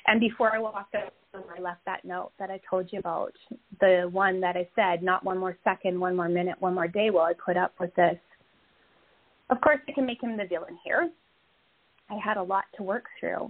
And 0.08 0.20
before 0.20 0.56
I 0.56 0.60
walked 0.60 0.96
out, 0.96 1.14
I 1.34 1.62
left 1.62 1.86
that 1.86 2.06
note 2.06 2.32
that 2.40 2.50
I 2.50 2.60
told 2.70 2.92
you 2.92 3.00
about, 3.00 3.34
the 3.80 4.10
one 4.12 4.40
that 4.42 4.56
I 4.56 4.68
said, 4.76 5.04
not 5.04 5.26
one 5.26 5.38
more 5.38 5.58
second, 5.64 6.00
one 6.00 6.16
more 6.16 6.30
minute, 6.30 6.56
one 6.60 6.74
more 6.74 6.88
day 6.88 7.10
will 7.10 7.22
I 7.22 7.34
put 7.34 7.58
up 7.58 7.74
with 7.80 7.94
this. 7.96 8.18
Of 9.50 9.60
course, 9.62 9.80
I 9.88 9.92
can 9.92 10.06
make 10.06 10.22
him 10.24 10.38
the 10.38 10.46
villain 10.46 10.78
here 10.86 11.10
I 12.10 12.18
had 12.24 12.38
a 12.38 12.44
lot 12.44 12.66
to 12.78 12.84
work 12.84 13.06
through. 13.20 13.50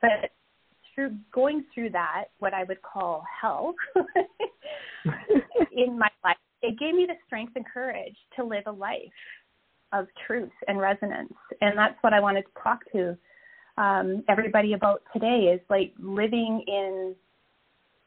But 0.00 0.30
through 0.94 1.16
going 1.32 1.64
through 1.74 1.90
that, 1.90 2.26
what 2.38 2.54
I 2.54 2.64
would 2.64 2.82
call 2.82 3.24
hell 3.40 3.74
in 5.72 5.98
my 5.98 6.08
life, 6.24 6.36
it 6.62 6.78
gave 6.78 6.94
me 6.94 7.06
the 7.06 7.14
strength 7.26 7.52
and 7.56 7.64
courage 7.66 8.16
to 8.36 8.44
live 8.44 8.64
a 8.66 8.72
life 8.72 8.98
of 9.92 10.06
truth 10.26 10.52
and 10.66 10.78
resonance. 10.78 11.32
And 11.60 11.78
that's 11.78 11.96
what 12.00 12.12
I 12.12 12.20
wanted 12.20 12.42
to 12.42 12.62
talk 12.62 12.80
to 12.92 13.16
um, 13.76 14.24
everybody 14.28 14.72
about 14.72 15.02
today 15.12 15.52
is 15.54 15.60
like 15.68 15.92
living 15.98 16.64
in 16.66 17.14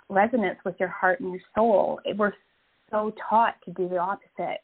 resonance 0.09 0.57
with 0.65 0.75
your 0.79 0.89
heart 0.89 1.19
and 1.19 1.31
your 1.31 1.41
soul. 1.55 1.99
We're 2.15 2.33
so 2.91 3.13
taught 3.29 3.55
to 3.65 3.71
do 3.71 3.89
the 3.89 3.97
opposite, 3.97 4.61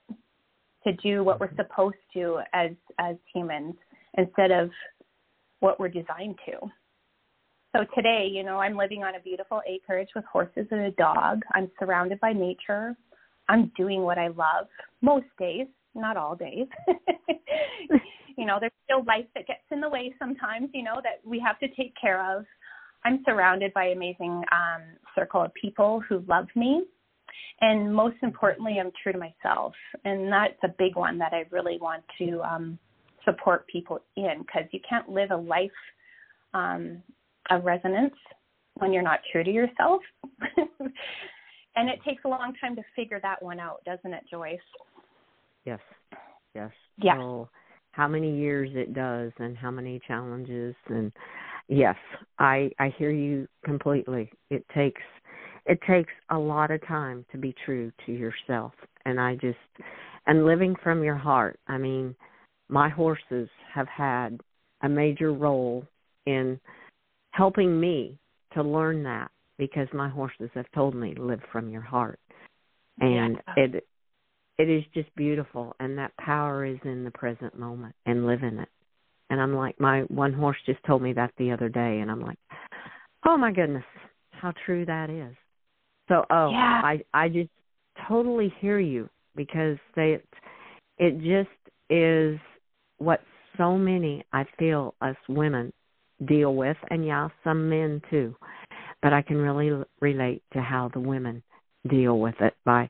to 0.86 0.94
do 1.04 1.24
what 1.24 1.40
we're 1.40 1.48
mm-hmm. 1.48 1.58
supposed 1.58 1.98
to 2.14 2.40
as 2.54 2.72
as 3.00 3.16
humans 3.34 3.76
instead 4.18 4.52
of 4.52 4.70
what 5.60 5.80
we're 5.80 5.90
designed 5.90 6.38
to. 6.46 6.72
So 7.76 7.84
today, 7.96 8.30
you 8.32 8.44
know, 8.44 8.60
I'm 8.60 8.78
living 8.78 9.04
on 9.04 9.16
a 9.16 9.20
beautiful 9.20 9.62
acreage 9.68 10.10
with 10.16 10.26
horses 10.26 10.68
and 10.70 10.82
a 10.82 10.92
dog. 10.92 11.42
I'm 11.54 11.72
surrounded 11.80 12.20
by 12.20 12.32
nature. 12.32 12.96
I'm 13.50 13.72
doing 13.76 14.04
what 14.04 14.20
I 14.20 14.28
love 14.28 14.68
most 15.02 15.26
days, 15.40 15.66
not 15.96 16.16
all 16.16 16.36
days. 16.36 16.68
you 18.38 18.46
know, 18.46 18.58
there's 18.60 18.72
still 18.86 19.04
life 19.06 19.26
that 19.34 19.48
gets 19.48 19.64
in 19.72 19.82
the 19.82 19.90
way 19.90 20.14
sometimes, 20.20 20.70
you 20.72 20.84
know, 20.84 21.02
that 21.02 21.28
we 21.28 21.40
have 21.40 21.58
to 21.60 21.68
take 21.76 21.96
care 22.00 22.38
of. 22.38 22.46
I'm 23.06 23.24
surrounded 23.26 23.74
by 23.74 23.86
amazing 23.86 24.44
um, 24.52 24.84
circle 25.16 25.42
of 25.42 25.52
people 25.56 26.00
who 26.08 26.24
love 26.28 26.46
me. 26.56 26.86
And 27.62 27.94
most 27.94 28.18
importantly, 28.22 28.78
I'm 28.80 28.92
true 29.02 29.14
to 29.14 29.18
myself. 29.18 29.74
And 30.06 30.32
that's 30.32 30.60
a 30.64 30.70
big 30.78 30.96
one 30.96 31.18
that 31.18 31.34
I 31.34 31.46
really 31.50 31.80
want 31.82 32.04
to 32.20 32.40
um, 32.42 32.78
support 33.26 33.66
people 33.66 34.00
in 34.16 34.46
because 34.46 34.70
you 34.72 34.80
can't 34.88 35.10
live 35.10 35.32
a 35.32 35.38
life 35.38 35.72
um, 36.54 37.02
of 37.50 37.66
resonance 37.66 38.14
when 38.76 38.92
you're 38.92 39.04
not 39.04 39.20
true 39.32 39.44
to 39.44 39.52
yourself. 39.52 40.02
and 41.76 41.90
it 41.90 42.00
takes 42.06 42.24
a 42.26 42.30
long 42.30 42.54
time 42.60 42.76
to 42.76 42.82
figure 42.96 43.20
that 43.22 43.42
one 43.42 43.60
out, 43.60 43.84
doesn't 43.86 44.14
it, 44.14 44.24
Joyce? 44.30 44.60
Yes. 45.66 45.80
Yes. 46.56 46.72
Yeah. 46.98 47.16
So 47.16 47.50
how 47.92 48.08
many 48.08 48.36
years 48.38 48.70
it 48.74 48.94
does 48.94 49.32
and 49.38 49.58
how 49.58 49.72
many 49.72 50.00
challenges 50.08 50.76
and 50.88 51.12
yes, 51.68 51.96
I 52.40 52.72
I 52.80 52.94
hear 52.98 53.12
you 53.12 53.48
completely. 53.64 54.32
It 54.50 54.66
takes 54.74 55.02
it 55.66 55.80
takes 55.88 56.12
a 56.30 56.38
lot 56.38 56.72
of 56.72 56.86
time 56.88 57.26
to 57.32 57.38
be 57.38 57.56
true 57.66 57.92
to 58.06 58.12
yourself 58.12 58.74
and 59.06 59.20
I 59.20 59.36
just 59.36 59.58
and 60.28 60.46
living 60.46 60.76
from 60.84 61.04
your 61.04 61.16
heart. 61.16 61.60
I 61.68 61.78
mean, 61.78 62.16
my 62.70 62.90
horses 62.90 63.50
have 63.74 63.88
had 63.88 64.40
a 64.82 64.90
major 64.90 65.34
role 65.34 65.86
in 66.26 66.60
helping 67.34 67.80
me 67.80 68.18
to 68.54 68.64
learn 68.64 69.04
that 69.04 69.32
because 69.58 69.88
my 69.94 70.10
horses 70.10 70.50
have 70.54 70.66
told 70.74 70.96
me 70.96 71.14
live 71.18 71.42
from 71.52 71.70
your 71.70 71.82
heart 71.82 72.20
and 73.00 73.38
yeah. 73.48 73.64
it 73.64 73.88
it 74.60 74.70
is 74.70 74.84
just 74.94 75.14
beautiful 75.16 75.76
and 75.80 75.98
that 75.98 76.16
power 76.18 76.66
is 76.66 76.78
in 76.86 77.04
the 77.04 77.12
present 77.12 77.58
moment 77.58 77.96
and 78.06 78.28
live 78.28 78.44
in 78.44 78.60
it 78.60 78.70
and 79.30 79.42
i'm 79.42 79.56
like 79.56 79.80
my 79.80 80.02
one 80.04 80.34
horse 80.34 80.58
just 80.66 80.84
told 80.86 81.02
me 81.02 81.14
that 81.14 81.32
the 81.38 81.52
other 81.52 81.70
day 81.70 82.00
and 82.00 82.12
i'm 82.12 82.22
like 82.22 82.38
oh 83.26 83.38
my 83.38 83.52
goodness 83.52 83.84
how 84.32 84.54
true 84.66 84.86
that 84.86 85.10
is 85.10 85.36
so 86.08 86.24
oh 86.30 86.50
yeah. 86.52 86.82
i 86.84 87.02
i 87.14 87.28
just 87.28 87.50
totally 88.08 88.54
hear 88.60 88.80
you 88.80 89.10
because 89.36 89.78
they 89.96 90.20
it 91.00 91.18
just 91.20 91.50
is 91.90 92.40
what 92.98 93.22
so 93.58 93.78
many 93.78 94.24
I 94.34 94.46
feel 94.58 94.96
us 95.02 95.16
women 95.30 95.72
deal 96.26 96.56
with, 96.56 96.78
and 96.90 97.06
yeah, 97.06 97.30
some 97.44 97.70
men 97.70 98.02
too. 98.10 98.36
But 99.02 99.14
I 99.14 99.22
can 99.22 99.38
really 99.38 99.84
relate 100.02 100.44
to 100.54 100.62
how 100.62 100.90
the 100.94 101.00
women 101.00 101.44
deal 101.90 102.20
with 102.20 102.36
it 102.40 102.54
by 102.66 102.90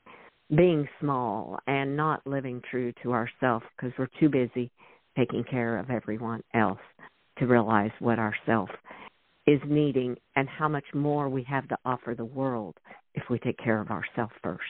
being 0.54 0.88
small 1.00 1.58
and 1.66 1.96
not 1.96 2.26
living 2.26 2.62
true 2.70 2.92
to 3.02 3.12
ourselves 3.12 3.64
because 3.76 3.92
we're 3.98 4.08
too 4.20 4.28
busy 4.28 4.70
taking 5.16 5.44
care 5.44 5.78
of 5.78 5.90
everyone 5.90 6.42
else 6.54 6.78
to 7.38 7.46
realize 7.46 7.90
what 7.98 8.18
ourself 8.18 8.68
is 9.46 9.60
needing 9.66 10.16
and 10.36 10.48
how 10.48 10.68
much 10.68 10.84
more 10.94 11.28
we 11.28 11.42
have 11.44 11.68
to 11.68 11.76
offer 11.84 12.14
the 12.16 12.24
world 12.24 12.76
if 13.14 13.24
we 13.28 13.38
take 13.40 13.58
care 13.58 13.80
of 13.80 13.90
ourselves 13.90 14.32
first. 14.42 14.62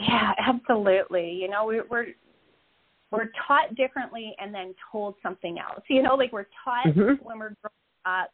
Yeah, 0.00 0.32
absolutely. 0.46 1.30
You 1.30 1.48
know, 1.48 1.66
we, 1.66 1.80
we're 1.88 2.06
we're 3.12 3.30
taught 3.46 3.74
differently 3.76 4.34
and 4.40 4.54
then 4.54 4.74
told 4.90 5.14
something 5.22 5.58
else. 5.58 5.84
You 5.88 6.02
know, 6.02 6.14
like 6.14 6.32
we're 6.32 6.46
taught 6.64 6.86
mm-hmm. 6.86 7.22
when 7.22 7.38
we're 7.38 7.54
growing 7.60 8.04
up 8.06 8.30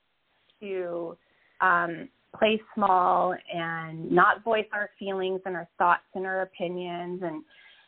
to 0.61 1.17
um, 1.61 2.09
play 2.39 2.61
small 2.75 3.35
and 3.53 4.11
not 4.11 4.45
voice 4.45 4.67
our 4.73 4.91
feelings 4.99 5.41
and 5.45 5.57
our 5.57 5.69
thoughts 5.79 6.05
and 6.15 6.25
our 6.25 6.43
opinions 6.43 7.21
and, 7.25 7.43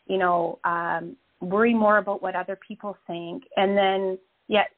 you 0.06 0.18
know, 0.18 0.58
um, 0.64 1.16
worry 1.40 1.72
more 1.72 1.98
about 1.98 2.22
what 2.22 2.34
other 2.34 2.58
people 2.66 2.96
think. 3.06 3.44
And 3.56 3.76
then 3.76 4.18
yet 4.48 4.70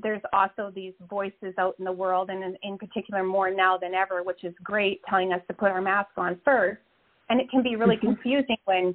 there's 0.00 0.22
also 0.32 0.70
these 0.72 0.94
voices 1.10 1.54
out 1.58 1.74
in 1.80 1.84
the 1.84 1.92
world 1.92 2.30
and 2.30 2.42
in, 2.44 2.56
in 2.62 2.78
particular 2.78 3.24
more 3.24 3.50
now 3.50 3.76
than 3.76 3.94
ever, 3.94 4.22
which 4.22 4.44
is 4.44 4.54
great, 4.62 5.00
telling 5.08 5.32
us 5.32 5.40
to 5.48 5.54
put 5.54 5.70
our 5.70 5.82
mask 5.82 6.10
on 6.16 6.38
first. 6.44 6.80
And 7.28 7.40
it 7.40 7.50
can 7.50 7.62
be 7.62 7.76
really 7.76 7.96
mm-hmm. 7.96 8.14
confusing 8.14 8.56
when 8.64 8.94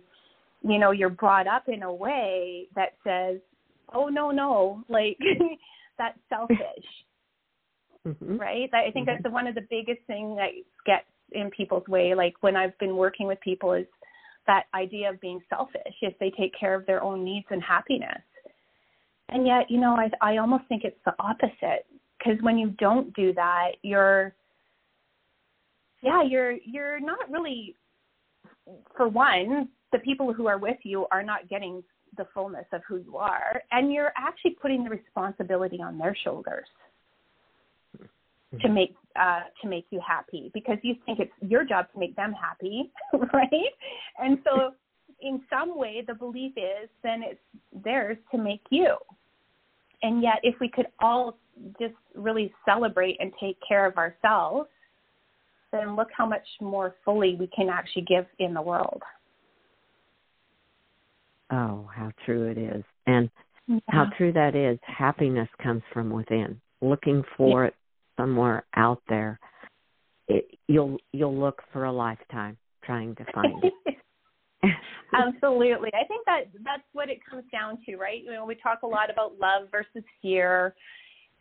you 0.63 0.79
know 0.79 0.91
you're 0.91 1.09
brought 1.09 1.47
up 1.47 1.67
in 1.67 1.83
a 1.83 1.93
way 1.93 2.67
that 2.75 2.93
says 3.03 3.39
oh 3.93 4.07
no 4.07 4.31
no 4.31 4.83
like 4.89 5.17
that's 5.97 6.17
selfish 6.29 6.57
mm-hmm. 8.07 8.37
right 8.37 8.69
i 8.73 8.91
think 8.91 9.07
mm-hmm. 9.07 9.21
that's 9.21 9.33
one 9.33 9.47
of 9.47 9.55
the 9.55 9.67
biggest 9.69 9.99
things 10.07 10.37
that 10.37 10.49
gets 10.85 11.05
in 11.31 11.49
people's 11.51 11.87
way 11.87 12.13
like 12.15 12.33
when 12.41 12.55
i've 12.55 12.77
been 12.79 12.95
working 12.95 13.27
with 13.27 13.39
people 13.41 13.73
is 13.73 13.85
that 14.45 14.63
idea 14.75 15.09
of 15.09 15.21
being 15.21 15.39
selfish 15.49 15.95
if 16.01 16.17
they 16.19 16.31
take 16.37 16.51
care 16.59 16.75
of 16.75 16.85
their 16.85 17.01
own 17.01 17.23
needs 17.23 17.45
and 17.49 17.63
happiness 17.63 18.21
and 19.29 19.45
yet 19.45 19.69
you 19.69 19.79
know 19.79 19.95
i 19.95 20.09
i 20.21 20.37
almost 20.37 20.63
think 20.67 20.83
it's 20.83 20.99
the 21.05 21.13
opposite 21.19 21.85
because 22.17 22.41
when 22.41 22.57
you 22.57 22.69
don't 22.77 23.13
do 23.15 23.33
that 23.33 23.71
you're 23.81 24.33
yeah 26.01 26.21
you're 26.21 26.57
you're 26.65 26.99
not 26.99 27.29
really 27.31 27.75
for 28.95 29.07
one 29.07 29.67
the 29.93 29.99
people 29.99 30.33
who 30.33 30.47
are 30.47 30.57
with 30.57 30.77
you 30.83 31.05
are 31.11 31.23
not 31.23 31.47
getting 31.49 31.81
the 32.17 32.25
fullness 32.33 32.65
of 32.73 32.81
who 32.87 32.97
you 32.97 33.17
are 33.17 33.61
and 33.71 33.91
you're 33.91 34.11
actually 34.17 34.51
putting 34.61 34.83
the 34.83 34.89
responsibility 34.89 35.79
on 35.81 35.97
their 35.97 36.15
shoulders 36.23 36.67
mm-hmm. 37.97 38.57
to 38.59 38.69
make 38.69 38.95
uh 39.15 39.41
to 39.61 39.67
make 39.67 39.85
you 39.89 39.99
happy 40.05 40.51
because 40.53 40.77
you 40.83 40.95
think 41.05 41.19
it's 41.19 41.31
your 41.41 41.63
job 41.63 41.87
to 41.93 41.99
make 41.99 42.15
them 42.15 42.33
happy 42.33 42.91
right 43.33 43.73
and 44.19 44.37
so 44.43 44.73
in 45.23 45.41
some 45.49 45.77
way 45.77 46.03
the 46.05 46.13
belief 46.13 46.53
is 46.57 46.89
then 47.01 47.23
it's 47.23 47.39
theirs 47.83 48.17
to 48.31 48.37
make 48.37 48.61
you. 48.69 48.95
And 50.03 50.21
yet 50.21 50.39
if 50.43 50.55
we 50.59 50.67
could 50.69 50.87
all 51.01 51.37
just 51.79 51.95
really 52.13 52.53
celebrate 52.65 53.17
and 53.19 53.31
take 53.39 53.57
care 53.67 53.85
of 53.85 53.97
ourselves, 53.97 54.69
then 55.71 55.95
look 55.95 56.09
how 56.15 56.25
much 56.25 56.45
more 56.61 56.95
fully 57.03 57.35
we 57.39 57.47
can 57.47 57.69
actually 57.69 58.03
give 58.03 58.25
in 58.39 58.53
the 58.53 58.61
world. 58.61 59.01
Oh, 61.53 61.87
how 61.93 62.11
true 62.25 62.49
it 62.49 62.57
is. 62.57 62.83
And 63.05 63.29
yeah. 63.67 63.77
how 63.89 64.05
true 64.17 64.33
that 64.33 64.55
is. 64.55 64.79
Happiness 64.85 65.47
comes 65.61 65.83
from 65.93 66.09
within. 66.09 66.59
Looking 66.81 67.23
for 67.37 67.63
yeah. 67.63 67.67
it 67.67 67.75
somewhere 68.17 68.65
out 68.75 69.01
there. 69.07 69.39
It, 70.27 70.45
you'll 70.67 70.97
you'll 71.11 71.37
look 71.37 71.61
for 71.71 71.85
a 71.85 71.91
lifetime 71.91 72.57
trying 72.83 73.15
to 73.15 73.25
find 73.33 73.63
it. 73.63 73.73
Absolutely. 75.13 75.89
I 75.93 76.05
think 76.07 76.25
that 76.25 76.45
that's 76.63 76.83
what 76.93 77.09
it 77.09 77.19
comes 77.29 77.43
down 77.51 77.77
to, 77.85 77.97
right? 77.97 78.23
You 78.23 78.31
know, 78.31 78.45
we 78.45 78.55
talk 78.55 78.79
a 78.83 78.87
lot 78.87 79.11
about 79.11 79.33
love 79.39 79.67
versus 79.71 80.03
fear, 80.21 80.73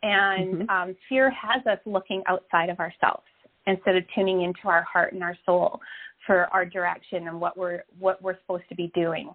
and 0.03 0.55
mm-hmm. 0.55 0.69
um, 0.69 0.95
fear 1.09 1.31
has 1.31 1.65
us 1.65 1.79
looking 1.85 2.21
outside 2.27 2.69
of 2.69 2.79
ourselves 2.79 3.23
instead 3.65 3.95
of 3.95 4.03
tuning 4.13 4.43
into 4.43 4.67
our 4.67 4.83
heart 4.83 5.13
and 5.13 5.23
our 5.23 5.37
soul 5.45 5.79
for 6.27 6.45
our 6.53 6.65
direction 6.65 7.27
and 7.27 7.39
what 7.39 7.57
we're 7.57 7.83
what 7.97 8.21
we're 8.21 8.37
supposed 8.41 8.67
to 8.69 8.75
be 8.75 8.91
doing. 8.93 9.33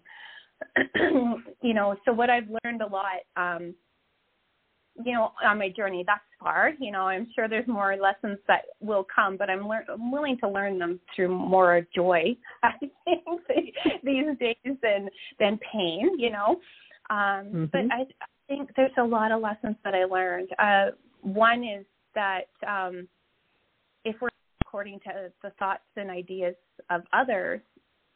you 1.62 1.74
know, 1.74 1.96
so 2.04 2.12
what 2.12 2.30
I've 2.30 2.48
learned 2.64 2.82
a 2.82 2.86
lot, 2.86 3.20
um, 3.36 3.74
you 5.04 5.12
know, 5.12 5.32
on 5.44 5.58
my 5.58 5.68
journey 5.68 6.02
thus 6.04 6.18
far, 6.40 6.72
you 6.80 6.90
know, 6.90 7.02
I'm 7.02 7.28
sure 7.34 7.48
there's 7.48 7.68
more 7.68 7.96
lessons 7.96 8.38
that 8.48 8.62
will 8.80 9.06
come, 9.14 9.36
but 9.36 9.48
I'm, 9.48 9.66
lear- 9.68 9.86
I'm 9.92 10.10
willing 10.10 10.38
to 10.38 10.48
learn 10.48 10.78
them 10.78 10.98
through 11.14 11.28
more 11.28 11.86
joy, 11.94 12.36
I 12.62 12.72
think, 13.04 13.24
these 14.04 14.38
days 14.40 14.76
than 14.82 15.08
than 15.38 15.58
pain, 15.72 16.18
you 16.18 16.30
know. 16.30 16.60
Um, 17.10 17.18
mm-hmm. 17.18 17.64
But 17.72 17.80
I, 17.92 18.00
I 18.20 18.26
think 18.48 18.70
there's 18.76 18.90
a 18.98 19.04
lot 19.04 19.32
of 19.32 19.40
lessons 19.40 19.76
that 19.84 19.94
I 19.94 20.04
learned. 20.04 20.48
Uh, 20.58 20.86
one 21.22 21.62
is 21.64 21.84
that 22.14 22.48
um, 22.66 23.06
if 24.04 24.16
we're 24.20 24.28
according 24.68 25.00
to 25.00 25.30
the 25.42 25.50
thoughts 25.58 25.82
and 25.96 26.10
ideas 26.10 26.54
of 26.90 27.02
others, 27.12 27.60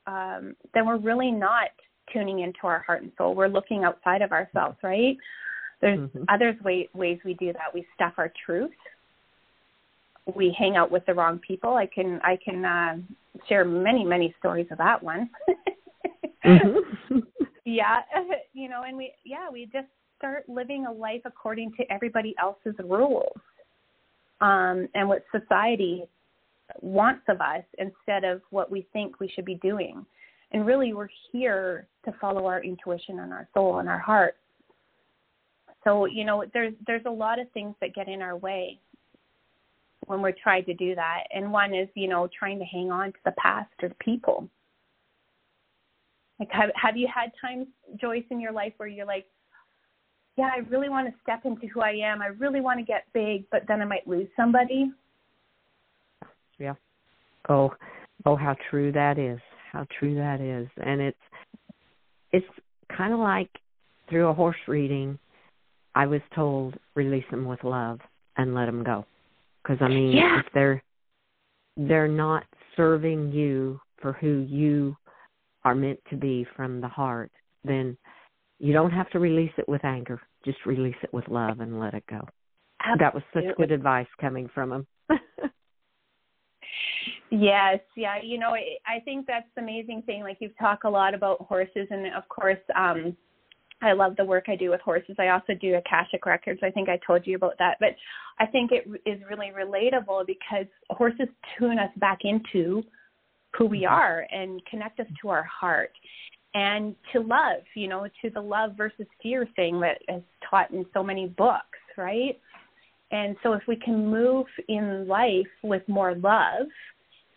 um, 0.06 0.54
then 0.74 0.86
we're 0.86 0.98
really 0.98 1.30
not 1.30 1.70
tuning 2.12 2.40
into 2.40 2.60
our 2.64 2.80
heart 2.80 3.02
and 3.02 3.12
soul. 3.18 3.34
We're 3.34 3.48
looking 3.48 3.84
outside 3.84 4.22
of 4.22 4.32
ourselves, 4.32 4.76
right? 4.82 5.16
There's 5.80 5.98
mm-hmm. 5.98 6.24
other 6.28 6.56
way, 6.64 6.88
ways 6.94 7.18
we 7.24 7.34
do 7.34 7.52
that. 7.52 7.74
We 7.74 7.86
stuff 7.94 8.14
our 8.16 8.32
truth. 8.46 8.70
We 10.36 10.54
hang 10.56 10.76
out 10.76 10.90
with 10.90 11.04
the 11.06 11.14
wrong 11.14 11.40
people. 11.46 11.74
I 11.74 11.86
can 11.86 12.20
I 12.22 12.38
can 12.42 12.64
uh, 12.64 12.96
share 13.48 13.64
many 13.64 14.04
many 14.04 14.34
stories 14.38 14.68
of 14.70 14.78
that 14.78 15.02
one. 15.02 15.28
mm-hmm. 16.44 17.18
yeah, 17.64 18.02
you 18.52 18.68
know, 18.68 18.84
and 18.86 18.96
we 18.96 19.12
yeah 19.24 19.50
we 19.50 19.64
just 19.66 19.88
start 20.18 20.48
living 20.48 20.86
a 20.86 20.92
life 20.92 21.22
according 21.24 21.72
to 21.72 21.84
everybody 21.90 22.34
else's 22.40 22.74
rules 22.84 23.32
um, 24.40 24.88
and 24.94 25.08
what 25.08 25.24
society 25.32 26.04
wants 26.80 27.22
of 27.28 27.40
us 27.40 27.64
instead 27.78 28.22
of 28.22 28.40
what 28.50 28.70
we 28.70 28.86
think 28.92 29.18
we 29.18 29.28
should 29.34 29.44
be 29.44 29.56
doing. 29.56 30.06
And 30.52 30.66
really, 30.66 30.92
we're 30.92 31.08
here 31.32 31.86
to 32.04 32.12
follow 32.20 32.46
our 32.46 32.62
intuition 32.62 33.20
and 33.20 33.32
our 33.32 33.48
soul 33.54 33.78
and 33.78 33.88
our 33.88 33.98
heart. 33.98 34.36
So, 35.84 36.04
you 36.06 36.24
know, 36.24 36.44
there's 36.52 36.74
there's 36.86 37.04
a 37.06 37.10
lot 37.10 37.40
of 37.40 37.50
things 37.52 37.74
that 37.80 37.94
get 37.94 38.08
in 38.08 38.22
our 38.22 38.36
way 38.36 38.78
when 40.06 40.20
we're 40.20 40.34
trying 40.42 40.64
to 40.66 40.74
do 40.74 40.94
that. 40.94 41.24
And 41.34 41.50
one 41.50 41.74
is, 41.74 41.88
you 41.94 42.08
know, 42.08 42.28
trying 42.38 42.58
to 42.58 42.64
hang 42.64 42.90
on 42.92 43.12
to 43.12 43.18
the 43.24 43.32
past 43.38 43.70
or 43.82 43.88
the 43.88 43.94
people. 43.96 44.48
Like, 46.38 46.50
have 46.52 46.70
have 46.74 46.96
you 46.96 47.08
had 47.12 47.32
times, 47.40 47.66
Joyce, 48.00 48.24
in 48.30 48.38
your 48.38 48.52
life 48.52 48.74
where 48.76 48.88
you're 48.88 49.06
like, 49.06 49.26
yeah, 50.36 50.50
I 50.54 50.58
really 50.68 50.90
want 50.90 51.08
to 51.08 51.14
step 51.22 51.44
into 51.44 51.66
who 51.68 51.80
I 51.80 51.92
am. 51.92 52.20
I 52.20 52.26
really 52.26 52.60
want 52.60 52.78
to 52.78 52.84
get 52.84 53.04
big, 53.14 53.44
but 53.50 53.62
then 53.68 53.80
I 53.80 53.86
might 53.86 54.06
lose 54.06 54.28
somebody. 54.36 54.92
Yeah. 56.58 56.74
Oh, 57.48 57.72
oh, 58.26 58.36
how 58.36 58.54
true 58.70 58.92
that 58.92 59.18
is 59.18 59.40
how 59.72 59.86
true 59.98 60.14
that 60.16 60.40
is. 60.40 60.68
And 60.76 61.00
it's 61.00 61.18
it's 62.32 62.46
kind 62.96 63.12
of 63.12 63.18
like 63.18 63.50
through 64.08 64.28
a 64.28 64.34
horse 64.34 64.56
reading, 64.68 65.18
I 65.94 66.06
was 66.06 66.20
told 66.34 66.76
release 66.94 67.24
them 67.30 67.46
with 67.46 67.64
love 67.64 67.98
and 68.36 68.54
let 68.54 68.66
them 68.66 68.84
go. 68.84 69.06
Because 69.62 69.78
I 69.80 69.88
mean, 69.88 70.12
yeah. 70.16 70.40
if 70.40 70.46
they're 70.52 70.82
they're 71.76 72.08
not 72.08 72.44
serving 72.76 73.32
you 73.32 73.80
for 74.00 74.12
who 74.12 74.46
you 74.48 74.96
are 75.64 75.74
meant 75.74 76.00
to 76.10 76.16
be 76.16 76.46
from 76.56 76.80
the 76.80 76.88
heart, 76.88 77.30
then 77.64 77.96
you 78.58 78.72
don't 78.72 78.90
have 78.90 79.08
to 79.10 79.18
release 79.18 79.52
it 79.56 79.68
with 79.68 79.84
anger. 79.84 80.20
Just 80.44 80.58
release 80.66 80.96
it 81.02 81.12
with 81.14 81.28
love 81.28 81.60
and 81.60 81.78
let 81.80 81.94
it 81.94 82.04
go. 82.10 82.20
Absolutely. 82.84 83.04
That 83.04 83.14
was 83.14 83.22
such 83.32 83.56
good 83.56 83.70
advice 83.70 84.08
coming 84.20 84.50
from 84.52 84.72
him. 84.72 84.86
Yes, 87.34 87.78
yeah, 87.96 88.16
you 88.22 88.38
know, 88.38 88.50
I 88.50 89.00
think 89.06 89.26
that's 89.26 89.48
the 89.56 89.62
amazing 89.62 90.02
thing. 90.04 90.22
Like 90.22 90.36
you've 90.40 90.56
talked 90.58 90.84
a 90.84 90.90
lot 90.90 91.14
about 91.14 91.40
horses, 91.40 91.88
and 91.90 92.14
of 92.14 92.28
course, 92.28 92.58
um, 92.76 93.16
I 93.80 93.92
love 93.92 94.16
the 94.16 94.24
work 94.24 94.44
I 94.48 94.56
do 94.56 94.68
with 94.68 94.82
horses. 94.82 95.16
I 95.18 95.28
also 95.28 95.54
do 95.58 95.76
Akashic 95.76 96.26
records. 96.26 96.60
I 96.62 96.70
think 96.70 96.90
I 96.90 97.00
told 97.06 97.26
you 97.26 97.36
about 97.36 97.54
that, 97.58 97.78
but 97.80 97.96
I 98.38 98.44
think 98.44 98.70
it 98.70 98.86
is 99.06 99.18
really 99.30 99.50
relatable 99.50 100.26
because 100.26 100.66
horses 100.90 101.28
tune 101.58 101.78
us 101.78 101.88
back 101.96 102.18
into 102.24 102.82
who 103.56 103.64
we 103.64 103.84
mm-hmm. 103.84 103.94
are 103.94 104.26
and 104.30 104.60
connect 104.66 105.00
us 105.00 105.06
to 105.22 105.30
our 105.30 105.44
heart 105.44 105.92
and 106.52 106.94
to 107.14 107.20
love. 107.20 107.62
You 107.74 107.88
know, 107.88 108.06
to 108.20 108.28
the 108.28 108.42
love 108.42 108.72
versus 108.76 109.06
fear 109.22 109.48
thing 109.56 109.80
that 109.80 110.02
is 110.06 110.22
taught 110.50 110.70
in 110.70 110.84
so 110.92 111.02
many 111.02 111.28
books, 111.28 111.78
right? 111.96 112.38
And 113.10 113.36
so, 113.42 113.54
if 113.54 113.62
we 113.66 113.76
can 113.76 114.06
move 114.06 114.46
in 114.68 115.08
life 115.08 115.46
with 115.62 115.82
more 115.88 116.14
love 116.14 116.66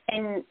and 0.10 0.44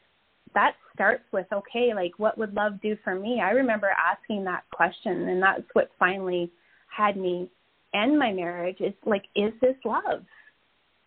that 0.53 0.73
starts 0.93 1.23
with 1.31 1.45
okay 1.51 1.93
like 1.93 2.13
what 2.17 2.37
would 2.37 2.53
love 2.53 2.81
do 2.81 2.97
for 3.03 3.15
me? 3.15 3.41
I 3.43 3.51
remember 3.51 3.89
asking 3.89 4.43
that 4.45 4.63
question 4.71 5.29
and 5.29 5.41
that's 5.41 5.63
what 5.73 5.91
finally 5.99 6.49
had 6.95 7.17
me 7.17 7.49
end 7.93 8.17
my 8.17 8.31
marriage 8.31 8.79
is 8.79 8.93
like 9.05 9.25
is 9.35 9.51
this 9.61 9.75
love? 9.83 10.23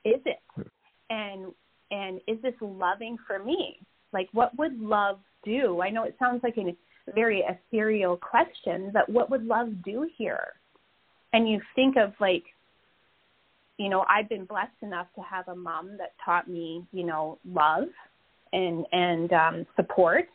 Is 0.04 0.20
it? 0.24 0.38
And 1.10 1.52
and 1.90 2.20
is 2.26 2.40
this 2.42 2.54
loving 2.60 3.16
for 3.26 3.42
me? 3.42 3.78
Like 4.12 4.28
what 4.32 4.56
would 4.58 4.78
love 4.78 5.18
do? 5.44 5.80
I 5.80 5.90
know 5.90 6.04
it 6.04 6.16
sounds 6.18 6.42
like 6.42 6.58
a 6.58 6.76
very 7.14 7.42
ethereal 7.48 8.16
question 8.16 8.90
but 8.92 9.08
what 9.08 9.30
would 9.30 9.44
love 9.44 9.68
do 9.84 10.08
here? 10.16 10.52
And 11.32 11.48
you 11.48 11.60
think 11.74 11.96
of 11.96 12.12
like 12.20 12.44
you 13.78 13.88
know 13.88 14.04
i've 14.08 14.28
been 14.28 14.44
blessed 14.44 14.82
enough 14.82 15.06
to 15.14 15.22
have 15.22 15.48
a 15.48 15.54
mom 15.54 15.96
that 15.98 16.12
taught 16.24 16.48
me 16.48 16.84
you 16.92 17.04
know 17.04 17.38
love 17.50 17.84
and 18.52 18.84
and 18.92 19.32
um, 19.32 19.66
support. 19.76 20.28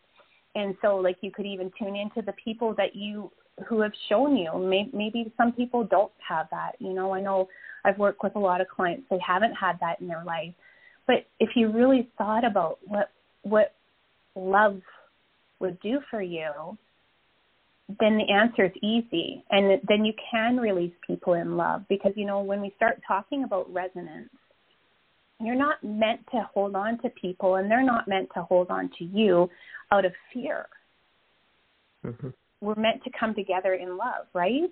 And 0.56 0.76
so, 0.82 0.97
like, 0.97 1.17
you 1.21 1.32
could 1.32 1.47
even 1.47 1.71
tune 1.80 1.95
into 1.95 2.21
the 2.21 2.34
people 2.43 2.76
that 2.78 2.95
you 2.95 3.32
who 3.67 3.82
have 3.82 3.91
shown 4.10 4.36
you. 4.36 4.58
Maybe, 4.58 4.89
maybe 4.93 5.34
some 5.38 5.52
people 5.52 5.84
don't 5.84 6.12
have 6.28 6.47
that. 6.52 6.73
You 6.80 6.93
know, 6.93 7.13
I 7.13 7.21
know 7.21 7.47
I've 7.86 7.97
worked 7.97 8.23
with 8.23 8.36
a 8.36 8.39
lot 8.39 8.62
of 8.62 8.67
clients; 8.67 9.04
they 9.10 9.19
haven't 9.26 9.54
had 9.54 9.80
that 9.80 9.99
in 10.02 10.08
their 10.08 10.23
life. 10.23 10.54
But 11.08 11.26
if 11.39 11.49
you 11.56 11.71
really 11.71 12.10
thought 12.17 12.45
about 12.45 12.80
what 12.86 13.12
what 13.43 13.73
love 14.36 14.82
would 15.60 15.80
do 15.82 15.99
for 16.10 16.21
you, 16.21 16.78
then 17.99 18.17
the 18.17 18.32
answer 18.34 18.65
is 18.65 18.71
easy, 18.82 19.43
and 19.52 19.82
then 19.88 20.06
you 20.06 20.13
can 20.32 20.58
release 20.58 20.93
people 21.06 21.34
in 21.34 21.58
love 21.58 21.84
because 21.89 22.13
you 22.15 22.26
know 22.26 22.41
when 22.41 22.62
we 22.62 22.71
start 22.76 23.02
talking 23.08 23.43
about 23.43 23.71
resonance 23.73 24.30
you're 25.45 25.56
not 25.56 25.84
meant 25.84 26.21
to 26.32 26.47
hold 26.53 26.75
on 26.75 26.99
to 26.99 27.10
people, 27.10 27.56
and 27.56 27.69
they're 27.69 27.84
not 27.84 28.08
meant 28.08 28.29
to 28.36 28.43
hold 28.43 28.69
on 28.69 28.89
to 28.97 29.06
you 29.06 29.49
out 29.91 30.06
of 30.06 30.13
fear. 30.34 30.67
Mm-hmm. 32.06 32.29
We're 32.62 32.75
meant 32.75 33.03
to 33.03 33.10
come 33.17 33.34
together 33.34 33.73
in 33.73 33.97
love, 33.97 34.25
right? 34.34 34.69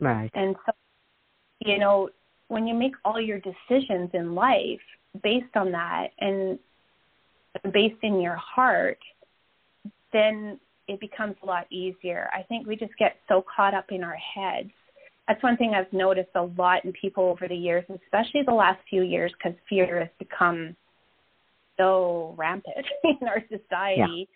Right. 0.00 0.30
And 0.34 0.56
so, 0.64 0.72
you 1.60 1.78
know, 1.78 2.10
when 2.48 2.66
you 2.66 2.74
make 2.74 2.92
all 3.04 3.20
your 3.20 3.40
decisions 3.40 4.10
in 4.14 4.34
life 4.34 4.80
based 5.22 5.56
on 5.56 5.72
that 5.72 6.08
and 6.20 6.58
based 7.72 8.02
in 8.02 8.20
your 8.20 8.36
heart, 8.36 8.98
then 10.12 10.58
it 10.86 11.00
becomes 11.00 11.36
a 11.42 11.46
lot 11.46 11.66
easier. 11.70 12.28
I 12.32 12.42
think 12.42 12.66
we 12.66 12.76
just 12.76 12.96
get 12.98 13.16
so 13.28 13.44
caught 13.54 13.74
up 13.74 13.86
in 13.90 14.02
our 14.02 14.16
heads 14.16 14.70
that's 15.28 15.42
one 15.42 15.56
thing 15.56 15.74
I've 15.74 15.92
noticed 15.92 16.30
a 16.34 16.42
lot 16.42 16.84
in 16.84 16.92
people 16.92 17.24
over 17.24 17.46
the 17.46 17.54
years, 17.54 17.84
especially 17.88 18.42
the 18.46 18.54
last 18.54 18.80
few 18.88 19.02
years, 19.02 19.32
because 19.38 19.56
fear 19.68 20.00
has 20.00 20.08
become 20.18 20.74
so 21.76 22.34
rampant 22.36 22.86
in 23.04 23.28
our 23.28 23.42
society. 23.42 24.28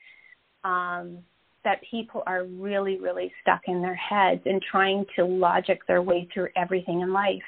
Yeah. 0.64 1.00
Um, 1.00 1.24
that 1.64 1.80
people 1.90 2.22
are 2.26 2.44
really, 2.44 2.98
really 2.98 3.32
stuck 3.40 3.62
in 3.66 3.82
their 3.82 3.94
heads 3.94 4.40
and 4.46 4.60
trying 4.70 5.04
to 5.16 5.24
logic 5.24 5.80
their 5.86 6.02
way 6.02 6.28
through 6.32 6.48
everything 6.56 7.00
in 7.00 7.12
life. 7.12 7.42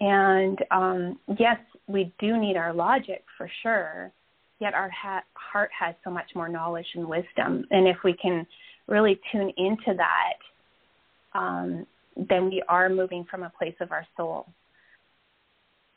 And 0.00 0.58
um, 0.70 1.18
yes, 1.38 1.58
we 1.86 2.12
do 2.18 2.38
need 2.38 2.56
our 2.56 2.72
logic 2.72 3.24
for 3.36 3.50
sure, 3.62 4.12
yet 4.60 4.74
our 4.74 4.90
ha- 4.90 5.24
heart 5.34 5.70
has 5.78 5.94
so 6.04 6.10
much 6.10 6.30
more 6.34 6.48
knowledge 6.48 6.86
and 6.94 7.06
wisdom. 7.06 7.64
And 7.70 7.88
if 7.88 7.96
we 8.04 8.14
can 8.14 8.46
really 8.86 9.20
tune 9.32 9.52
into 9.56 9.94
that, 9.96 11.38
um, 11.38 11.86
then 12.28 12.46
we 12.46 12.62
are 12.68 12.88
moving 12.88 13.24
from 13.30 13.42
a 13.42 13.52
place 13.56 13.76
of 13.80 13.92
our 13.92 14.06
soul. 14.16 14.46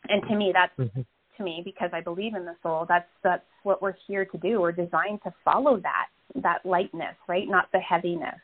And 0.08 0.22
to 0.30 0.36
me, 0.36 0.52
that's 0.54 0.78
mm-hmm. 0.78 1.02
to 1.38 1.44
me 1.44 1.62
because 1.64 1.90
I 1.94 2.02
believe 2.02 2.36
in 2.36 2.46
the 2.46 2.56
soul. 2.62 2.86
That's 2.88 3.10
that's 3.24 3.44
what 3.64 3.82
we're 3.82 3.96
here 4.08 4.26
to 4.26 4.38
do. 4.38 4.62
We're 4.62 4.72
designed 4.72 5.22
to 5.24 5.34
follow 5.44 5.78
that 5.78 6.08
that 6.42 6.66
lightness, 6.66 7.16
right? 7.28 7.48
Not 7.48 7.72
the 7.72 7.80
heaviness. 7.80 8.40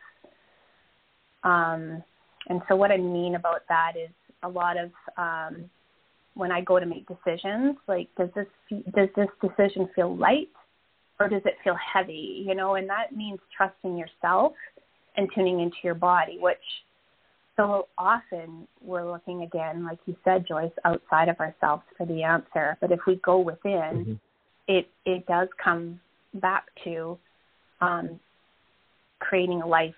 Um, 1.43 2.03
and 2.49 2.61
so, 2.67 2.75
what 2.75 2.91
I 2.91 2.97
mean 2.97 3.35
about 3.35 3.61
that 3.69 3.93
is 3.95 4.11
a 4.43 4.49
lot 4.49 4.75
of 4.77 4.91
um, 5.17 5.69
when 6.33 6.51
I 6.51 6.61
go 6.61 6.79
to 6.79 6.85
make 6.85 7.07
decisions, 7.07 7.77
like 7.87 8.09
does 8.17 8.29
this 8.35 8.47
does 8.95 9.09
this 9.15 9.29
decision 9.41 9.89
feel 9.95 10.15
light 10.15 10.49
or 11.19 11.27
does 11.27 11.41
it 11.45 11.55
feel 11.63 11.75
heavy? 11.75 12.45
You 12.47 12.55
know, 12.55 12.75
and 12.75 12.89
that 12.89 13.15
means 13.15 13.39
trusting 13.55 13.97
yourself 13.97 14.53
and 15.15 15.27
tuning 15.33 15.59
into 15.59 15.77
your 15.83 15.95
body, 15.95 16.37
which 16.39 16.57
so 17.57 17.87
often 17.97 18.67
we're 18.81 19.09
looking 19.09 19.41
again, 19.41 19.83
like 19.83 19.99
you 20.05 20.15
said, 20.23 20.45
Joyce, 20.47 20.71
outside 20.85 21.27
of 21.27 21.39
ourselves 21.39 21.83
for 21.97 22.05
the 22.05 22.23
answer. 22.23 22.77
But 22.79 22.91
if 22.91 22.99
we 23.05 23.19
go 23.25 23.39
within, 23.39 23.71
mm-hmm. 23.71 24.13
it 24.67 24.87
it 25.05 25.25
does 25.25 25.47
come 25.61 25.99
back 26.35 26.65
to 26.83 27.17
um, 27.81 28.19
creating 29.19 29.61
a 29.63 29.67
life 29.67 29.95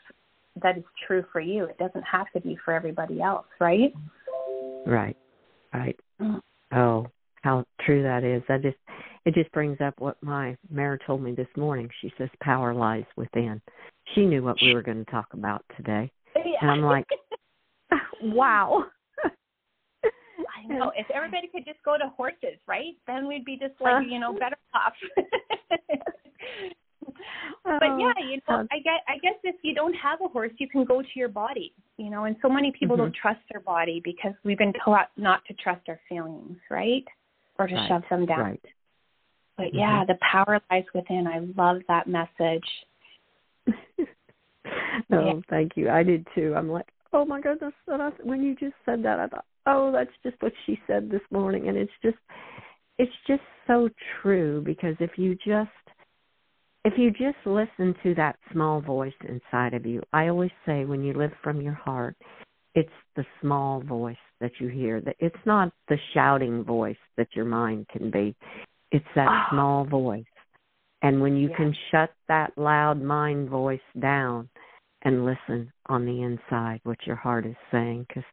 that 0.62 0.78
is 0.78 0.84
true 1.06 1.24
for 1.32 1.41
you. 1.41 1.65
It 1.65 1.78
doesn't 1.78 2.04
have 2.04 2.32
to 2.34 2.39
be 2.41 2.58
for 2.63 2.74
everybody 2.74 3.22
else, 3.22 3.45
right? 3.60 3.93
Right. 4.86 5.17
Right. 5.74 6.00
Mm. 6.19 6.41
Oh, 6.74 7.08
how 7.41 7.65
true 7.86 8.04
that 8.04 8.24
is. 8.24 8.41
That 8.48 8.62
just 8.62 8.78
it 9.26 9.34
just 9.34 9.52
brings 9.52 9.80
up 9.82 9.95
what 10.00 10.15
my 10.22 10.56
mare 10.72 10.98
told 11.06 11.22
me 11.22 11.34
this 11.34 11.48
morning. 11.58 11.89
She 12.02 12.12
says 12.17 12.30
power 12.41 12.74
lies 12.74 13.06
within. 13.17 13.62
She 14.15 14.26
knew 14.26 14.43
what 14.43 14.58
we 14.62 14.74
were 14.74 14.82
going 14.82 15.04
to 15.04 15.12
talk 15.12 15.28
about 15.34 15.63
today. 15.78 16.10
And 16.62 16.72
I'm 16.72 16.82
like, 16.82 17.06
wow. 18.21 18.86
I 19.23 20.67
know. 20.67 20.91
If 20.95 21.10
everybody 21.12 21.47
could 21.47 21.65
just 21.65 21.82
go 21.84 21.97
to 21.97 22.10
horses, 22.15 22.60
right? 22.67 22.95
Then 23.08 23.27
we'd 23.27 23.45
be 23.45 23.58
just 23.58 23.79
like, 23.79 24.05
you 24.10 24.19
know, 24.19 24.34
better 24.34 24.58
off. 24.73 24.93
but 27.63 27.99
yeah, 27.99 28.13
you 28.29 28.39
know, 28.47 28.65
I 28.71 28.79
guess 28.79 29.01
I 29.08 29.17
guess 29.21 29.36
if 29.43 29.55
you 29.63 29.73
don't 29.73 29.93
have 29.93 30.19
a 30.23 30.27
horse, 30.27 30.51
you 30.58 30.67
can 30.67 30.86
go 30.86 31.01
to 31.01 31.08
your 31.15 31.29
body, 31.29 31.73
you 31.97 32.10
know. 32.10 32.25
And 32.25 32.36
so 32.41 32.49
many 32.49 32.71
people 32.77 32.95
mm-hmm. 32.95 33.05
don't 33.05 33.15
trust 33.15 33.39
their 33.51 33.62
body 33.62 34.01
because 34.03 34.34
we've 34.43 34.58
been 34.58 34.73
taught 34.84 35.10
not 35.17 35.43
to 35.45 35.53
trust 35.55 35.88
our 35.88 35.99
feelings, 36.08 36.58
right? 36.69 37.05
Or 37.58 37.67
to 37.67 37.75
right. 37.75 37.89
shove 37.89 38.03
them 38.10 38.25
down. 38.25 38.39
Right. 38.39 38.65
But 39.58 39.67
mm-hmm. 39.67 39.79
yeah, 39.79 40.05
the 40.05 40.17
power 40.32 40.60
lies 40.71 40.86
within. 40.93 41.27
I 41.27 41.39
love 41.62 41.82
that 41.88 42.08
message. 42.08 42.63
oh, 43.99 44.05
yeah. 45.12 45.34
thank 45.49 45.73
you. 45.75 45.89
I 45.89 46.03
did 46.03 46.25
too. 46.34 46.53
I'm 46.55 46.69
like, 46.69 46.88
oh 47.13 47.26
my 47.26 47.41
goodness. 47.41 47.74
When 48.24 48.43
you 48.43 48.56
just 48.56 48.76
said 48.86 49.04
that, 49.04 49.19
I 49.19 49.28
thought, 49.28 49.45
oh, 49.65 49.91
that's 49.91 50.12
just 50.24 50.41
what 50.41 50.54
she 50.65 50.80
said 50.88 51.10
this 51.10 51.22
morning, 51.32 51.67
and 51.67 51.78
it's 51.78 51.91
just, 52.02 52.17
it's 52.98 53.12
just 53.28 53.41
so 53.67 53.89
true 54.22 54.62
because 54.62 54.95
if 55.00 55.12
you 55.17 55.36
just 55.36 55.69
if 56.86 56.93
you 56.98 57.12
just 57.12 57.38
listen 57.45 57.93
to 58.04 58.15
that 58.15 58.38
small 58.52 58.82
voice 58.82 59.13
inside 59.28 59.74
of 59.74 59.86
you, 59.86 60.02
I 60.13 60.30
always 60.30 60.52
say 60.65 60.86
when 60.86 61.04
you 61.04 61.13
live 61.13 61.32
from 61.43 61.62
your 61.62 61.74
heart, 61.74 62.15
it's 62.74 62.89
the 63.15 63.26
small 63.41 63.82
voice 63.82 64.15
that 64.39 64.52
you 64.60 64.69
hear. 64.69 65.02
That 65.02 65.17
it's 65.19 65.36
not 65.45 65.74
the 65.89 65.98
shouting 66.13 66.63
voice 66.63 66.98
that 67.17 67.28
your 67.36 67.45
mind 67.45 67.88
can 67.89 68.10
be. 68.10 68.34
It's 68.91 69.06
that 69.15 69.28
oh. 69.30 69.54
small 69.54 69.86
voice. 69.86 70.24
And 71.02 71.22
when 71.22 71.36
you 71.38 71.50
can 71.56 71.76
shut 71.91 72.12
that 72.28 72.52
loud 72.58 73.02
mind 73.02 73.50
voice 73.50 73.80
down 74.00 74.50
and 75.03 75.25
listen 75.25 75.71
on 75.88 76.05
the 76.05 76.21
inside 76.21 76.79
what 76.83 76.97
your 77.05 77.15
heart 77.15 77.45
is 77.45 77.55
saying 77.71 78.05
cuz 78.13 78.23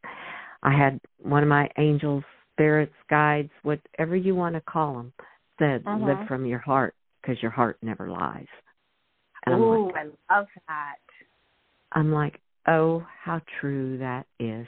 I 0.63 0.71
had 0.75 0.99
one 1.19 1.43
of 1.43 1.49
my 1.49 1.69
angels, 1.77 2.23
spirits, 2.53 2.95
guides, 3.09 3.51
whatever 3.63 4.15
you 4.15 4.35
want 4.35 4.55
to 4.55 4.61
call 4.61 4.95
them, 4.95 5.13
said 5.59 5.83
uh-huh. 5.85 6.05
live 6.05 6.27
from 6.27 6.45
your 6.45 6.59
heart 6.59 6.95
because 7.21 7.41
your 7.41 7.51
heart 7.51 7.77
never 7.81 8.09
lies. 8.09 8.47
Oh, 9.47 9.91
like, 9.93 10.07
I 10.29 10.35
love 10.35 10.47
that. 10.67 10.95
I'm 11.93 12.11
like, 12.11 12.41
oh, 12.67 13.05
how 13.23 13.41
true 13.59 13.97
that 13.99 14.25
is. 14.39 14.67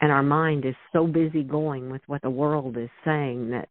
And 0.00 0.12
our 0.12 0.22
mind 0.22 0.64
is 0.64 0.74
so 0.92 1.06
busy 1.06 1.42
going 1.42 1.90
with 1.90 2.02
what 2.06 2.22
the 2.22 2.30
world 2.30 2.76
is 2.76 2.90
saying 3.04 3.50
that 3.50 3.68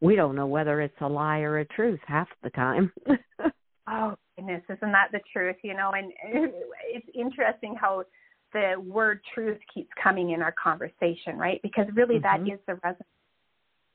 we 0.00 0.16
don't 0.16 0.36
know 0.36 0.46
whether 0.46 0.80
it's 0.80 1.00
a 1.00 1.08
lie 1.08 1.40
or 1.40 1.58
a 1.58 1.64
truth 1.64 2.00
half 2.06 2.28
the 2.42 2.50
time. 2.50 2.92
oh, 3.88 4.14
goodness, 4.36 4.62
isn't 4.68 4.92
that 4.92 5.08
the 5.12 5.20
truth? 5.32 5.56
You 5.62 5.74
know, 5.74 5.92
and 5.92 6.12
it's 6.84 7.06
interesting 7.14 7.74
how 7.78 8.04
the 8.52 8.74
word 8.78 9.20
truth 9.34 9.58
keeps 9.72 9.88
coming 10.02 10.30
in 10.30 10.42
our 10.42 10.54
conversation, 10.62 11.38
right? 11.38 11.60
Because 11.62 11.86
really 11.94 12.16
mm-hmm. 12.16 12.44
that 12.44 12.52
is 12.52 12.60
the 12.66 12.74
resonance. 12.74 13.06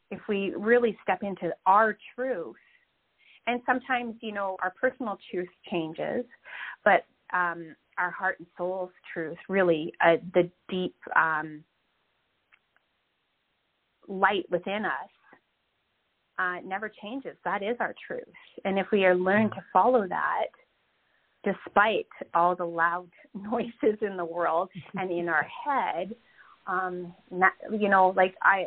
If 0.09 0.21
we 0.29 0.53
really 0.55 0.97
step 1.03 1.21
into 1.21 1.53
our 1.65 1.97
truth, 2.15 2.55
and 3.47 3.61
sometimes 3.65 4.15
you 4.21 4.33
know 4.33 4.57
our 4.61 4.73
personal 4.79 5.17
truth 5.31 5.49
changes 5.71 6.25
but 6.83 7.05
um 7.33 7.75
our 7.97 8.11
heart 8.11 8.35
and 8.39 8.47
soul's 8.57 8.91
truth 9.11 9.37
really 9.49 9.91
uh, 10.05 10.17
the 10.33 10.49
deep 10.69 10.95
um 11.15 11.63
light 14.07 14.45
within 14.51 14.85
us 14.85 15.09
uh 16.39 16.57
never 16.65 16.91
changes 17.01 17.35
that 17.43 17.63
is 17.63 17.75
our 17.79 17.95
truth 18.05 18.23
and 18.65 18.77
if 18.77 18.87
we 18.91 19.05
are 19.05 19.15
learn 19.15 19.49
to 19.49 19.63
follow 19.71 20.07
that 20.07 20.47
despite 21.43 22.07
all 22.33 22.55
the 22.55 22.65
loud 22.65 23.09
noises 23.33 23.97
in 24.01 24.17
the 24.17 24.25
world 24.25 24.69
and 24.95 25.11
in 25.11 25.29
our 25.29 25.47
head 25.65 26.15
um 26.67 27.13
not, 27.31 27.51
you 27.71 27.89
know 27.89 28.13
like 28.15 28.35
i 28.41 28.65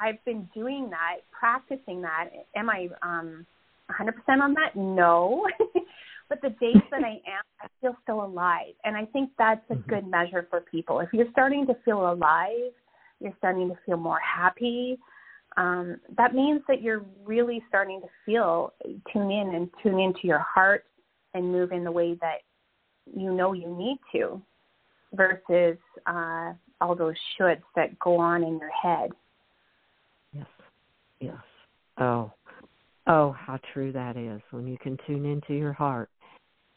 i've 0.00 0.22
been 0.24 0.48
doing 0.54 0.88
that 0.90 1.16
practicing 1.30 2.00
that 2.02 2.28
am 2.56 2.70
i 2.70 2.88
um 3.02 3.46
100% 3.90 4.40
on 4.40 4.54
that? 4.54 4.76
No. 4.76 5.46
but 6.28 6.40
the 6.42 6.50
days 6.60 6.82
that 6.90 7.02
I 7.04 7.12
am, 7.12 7.44
I 7.60 7.66
feel 7.80 7.96
so 8.06 8.24
alive. 8.24 8.74
And 8.84 8.96
I 8.96 9.04
think 9.06 9.30
that's 9.38 9.62
a 9.70 9.74
mm-hmm. 9.74 9.90
good 9.90 10.06
measure 10.06 10.46
for 10.50 10.60
people. 10.60 11.00
If 11.00 11.08
you're 11.12 11.30
starting 11.32 11.66
to 11.66 11.74
feel 11.84 12.12
alive, 12.12 12.72
you're 13.20 13.34
starting 13.38 13.68
to 13.68 13.78
feel 13.84 13.96
more 13.96 14.20
happy, 14.20 14.98
um, 15.56 16.00
that 16.16 16.34
means 16.34 16.62
that 16.68 16.82
you're 16.82 17.04
really 17.24 17.62
starting 17.68 18.00
to 18.00 18.08
feel, 18.24 18.72
tune 19.12 19.30
in 19.30 19.54
and 19.54 19.70
tune 19.82 19.98
into 19.98 20.20
your 20.24 20.38
heart 20.38 20.84
and 21.34 21.50
move 21.50 21.72
in 21.72 21.84
the 21.84 21.92
way 21.92 22.14
that 22.20 22.38
you 23.14 23.32
know 23.32 23.52
you 23.52 23.68
need 23.76 23.98
to 24.12 24.40
versus 25.14 25.76
uh, 26.06 26.52
all 26.80 26.94
those 26.94 27.14
shoulds 27.38 27.62
that 27.76 27.98
go 27.98 28.18
on 28.18 28.42
in 28.42 28.58
your 28.58 28.70
head. 28.70 29.10
Yes. 30.32 30.46
Yes. 31.20 31.36
Oh, 31.98 32.32
Oh, 33.06 33.32
how 33.32 33.58
true 33.72 33.92
that 33.92 34.16
is. 34.16 34.40
When 34.50 34.68
you 34.68 34.78
can 34.78 34.96
tune 35.06 35.24
into 35.24 35.54
your 35.54 35.72
heart, 35.72 36.10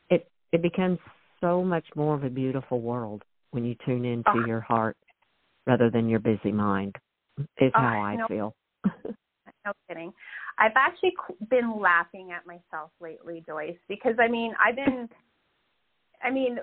it 0.10 0.28
it 0.52 0.62
becomes 0.64 0.98
so 1.42 1.64
much 1.64 1.86
more 1.96 2.16
of 2.16 2.24
a 2.24 2.30
beautiful 2.30 2.82
world 2.82 3.24
when 3.52 3.66
you 3.66 3.76
tune 3.86 4.04
into 4.04 4.32
oh. 4.34 4.46
your 4.46 4.62
heart 4.62 4.98
rather 5.68 5.90
than 5.92 6.10
your 6.10 6.20
busy 6.20 6.52
mind. 6.52 6.96
Is 7.38 7.72
oh, 7.76 7.80
how 7.80 8.02
I 8.02 8.16
no, 8.16 8.28
feel. 8.28 8.56
No 8.86 9.72
kidding. 9.88 10.14
I've 10.58 10.76
actually 10.76 11.14
been 11.50 11.80
laughing 11.80 12.32
at 12.32 12.46
myself 12.46 12.92
lately, 13.02 13.44
Joyce, 13.46 13.78
because 13.88 14.16
I 14.20 14.28
mean, 14.28 14.54
I've 14.64 14.76
been 14.76 15.10
I 16.24 16.32
mean, 16.32 16.58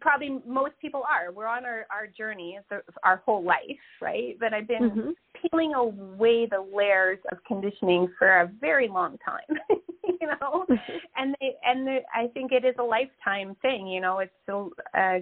probably 0.00 0.40
most 0.46 0.72
people 0.80 1.02
are. 1.08 1.30
We're 1.32 1.46
on 1.46 1.64
our 1.64 1.86
our 1.90 2.06
journey 2.06 2.58
our 3.04 3.22
whole 3.24 3.44
life, 3.44 3.78
right? 4.00 4.36
But 4.40 4.52
I've 4.52 4.66
been 4.66 4.90
mm-hmm. 4.90 5.10
peeling 5.40 5.74
away 5.74 6.46
the 6.46 6.66
layers 6.74 7.18
of 7.30 7.38
conditioning 7.46 8.08
for 8.18 8.40
a 8.40 8.50
very 8.60 8.88
long 8.88 9.16
time, 9.24 9.58
you 10.04 10.26
know. 10.26 10.66
Mm-hmm. 10.68 10.96
and 11.16 11.36
they 11.40 11.54
and 11.64 11.86
they, 11.86 12.00
I 12.14 12.26
think 12.28 12.50
it 12.52 12.64
is 12.64 12.74
a 12.78 12.82
lifetime 12.82 13.56
thing, 13.62 13.86
you 13.86 14.00
know. 14.00 14.18
It's 14.18 14.32
still 14.42 14.70
uh, 14.94 15.18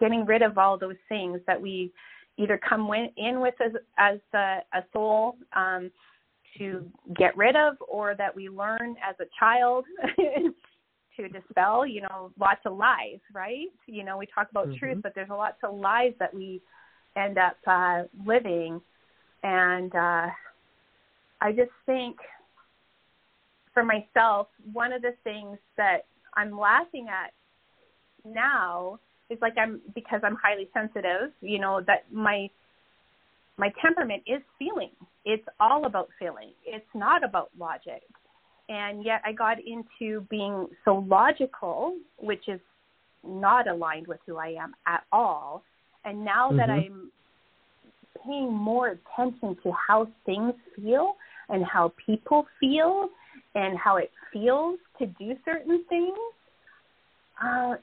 getting 0.00 0.24
rid 0.24 0.42
of 0.42 0.56
all 0.56 0.78
those 0.78 0.96
things 1.08 1.40
that 1.46 1.60
we 1.60 1.92
either 2.38 2.58
come 2.68 2.90
in 3.16 3.40
with 3.40 3.54
as 3.64 3.72
as 3.98 4.18
a, 4.34 4.58
a 4.74 4.84
soul 4.92 5.36
um, 5.54 5.90
to 6.58 6.90
get 7.16 7.36
rid 7.36 7.56
of, 7.56 7.76
or 7.88 8.14
that 8.14 8.34
we 8.34 8.48
learn 8.48 8.96
as 9.06 9.14
a 9.20 9.26
child 9.38 9.84
to 11.16 11.28
dispel, 11.28 11.86
you 11.86 12.02
know, 12.02 12.30
lots 12.38 12.60
of 12.64 12.76
lies, 12.76 13.18
right? 13.32 13.68
You 13.86 14.04
know, 14.04 14.16
we 14.16 14.26
talk 14.26 14.50
about 14.50 14.68
mm-hmm. 14.68 14.78
truth, 14.78 14.98
but 15.02 15.14
there's 15.14 15.30
a 15.30 15.34
lots 15.34 15.58
of 15.62 15.74
lies 15.74 16.12
that 16.18 16.32
we 16.32 16.60
end 17.16 17.38
up 17.38 17.56
uh, 17.66 18.02
living. 18.24 18.80
And 19.42 19.94
uh, 19.94 20.28
I 21.40 21.52
just 21.52 21.70
think 21.86 22.16
for 23.72 23.84
myself, 23.84 24.48
one 24.72 24.92
of 24.92 25.02
the 25.02 25.14
things 25.24 25.58
that 25.76 26.06
I'm 26.34 26.58
laughing 26.58 27.06
at 27.08 27.32
now 28.24 28.98
is 29.30 29.38
like 29.40 29.54
I'm 29.58 29.80
because 29.94 30.20
I'm 30.24 30.36
highly 30.36 30.68
sensitive, 30.72 31.32
you 31.40 31.58
know, 31.58 31.82
that 31.86 32.04
my 32.12 32.48
my 33.58 33.72
temperament 33.82 34.22
is 34.26 34.42
feeling. 34.58 34.90
It's 35.24 35.46
all 35.58 35.86
about 35.86 36.08
feeling. 36.18 36.50
It's 36.64 36.86
not 36.94 37.24
about 37.24 37.50
logic 37.58 38.02
and 38.68 39.04
yet 39.04 39.22
I 39.24 39.32
got 39.32 39.58
into 39.58 40.22
being 40.28 40.66
so 40.84 41.04
logical, 41.08 41.96
which 42.18 42.48
is 42.48 42.60
not 43.24 43.68
aligned 43.68 44.06
with 44.06 44.18
who 44.26 44.36
I 44.36 44.48
am 44.60 44.74
at 44.86 45.04
all. 45.12 45.62
And 46.04 46.24
now 46.24 46.48
mm-hmm. 46.48 46.56
that 46.56 46.70
I'm 46.70 47.10
paying 48.24 48.52
more 48.52 48.88
attention 48.88 49.56
to 49.62 49.72
how 49.88 50.08
things 50.24 50.54
feel 50.74 51.14
and 51.48 51.64
how 51.64 51.92
people 52.04 52.46
feel 52.58 53.08
and 53.54 53.78
how 53.78 53.96
it 53.98 54.10
feels 54.32 54.78
to 54.98 55.06
do 55.06 55.34
certain 55.44 55.84
things, 55.88 56.18
uh, 57.42 57.74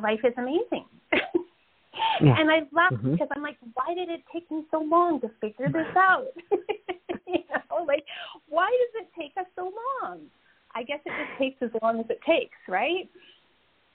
life 0.00 0.20
is 0.24 0.32
amazing. 0.36 0.84
yeah. 1.12 2.36
And 2.38 2.50
I 2.50 2.60
laugh 2.72 2.92
mm-hmm. 2.92 3.12
because 3.12 3.28
I'm 3.34 3.42
like, 3.42 3.56
why 3.74 3.94
did 3.94 4.08
it 4.08 4.20
take 4.32 4.50
me 4.50 4.64
so 4.70 4.80
long 4.80 5.20
to 5.20 5.30
figure 5.40 5.68
this 5.68 5.96
out? 5.96 6.26
you 6.50 7.38
know, 7.50 7.84
like, 7.86 8.04
why 8.48 8.66
does 8.66 9.02
it 9.02 9.08
take 9.18 9.32
us 9.38 9.46
so 9.56 9.72
long? 10.02 10.20
I 10.74 10.82
guess 10.82 11.00
it 11.06 11.10
just 11.10 11.38
takes 11.38 11.62
as 11.62 11.80
long 11.82 12.00
as 12.00 12.06
it 12.10 12.20
takes, 12.26 12.56
right? 12.68 13.08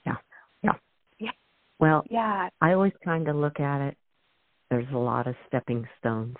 Yeah. 0.04 0.16
Yeah. 0.62 0.72
Yeah. 1.20 1.30
Well, 1.78 2.04
yeah. 2.10 2.48
I 2.60 2.72
always 2.72 2.92
kind 3.04 3.28
of 3.28 3.36
look 3.36 3.60
at 3.60 3.80
it. 3.80 3.96
There's 4.70 4.92
a 4.92 4.98
lot 4.98 5.26
of 5.26 5.34
stepping 5.46 5.86
stones 6.00 6.36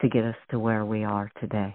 to 0.00 0.08
get 0.08 0.24
us 0.24 0.36
to 0.50 0.58
where 0.58 0.84
we 0.84 1.04
are 1.04 1.30
today. 1.40 1.74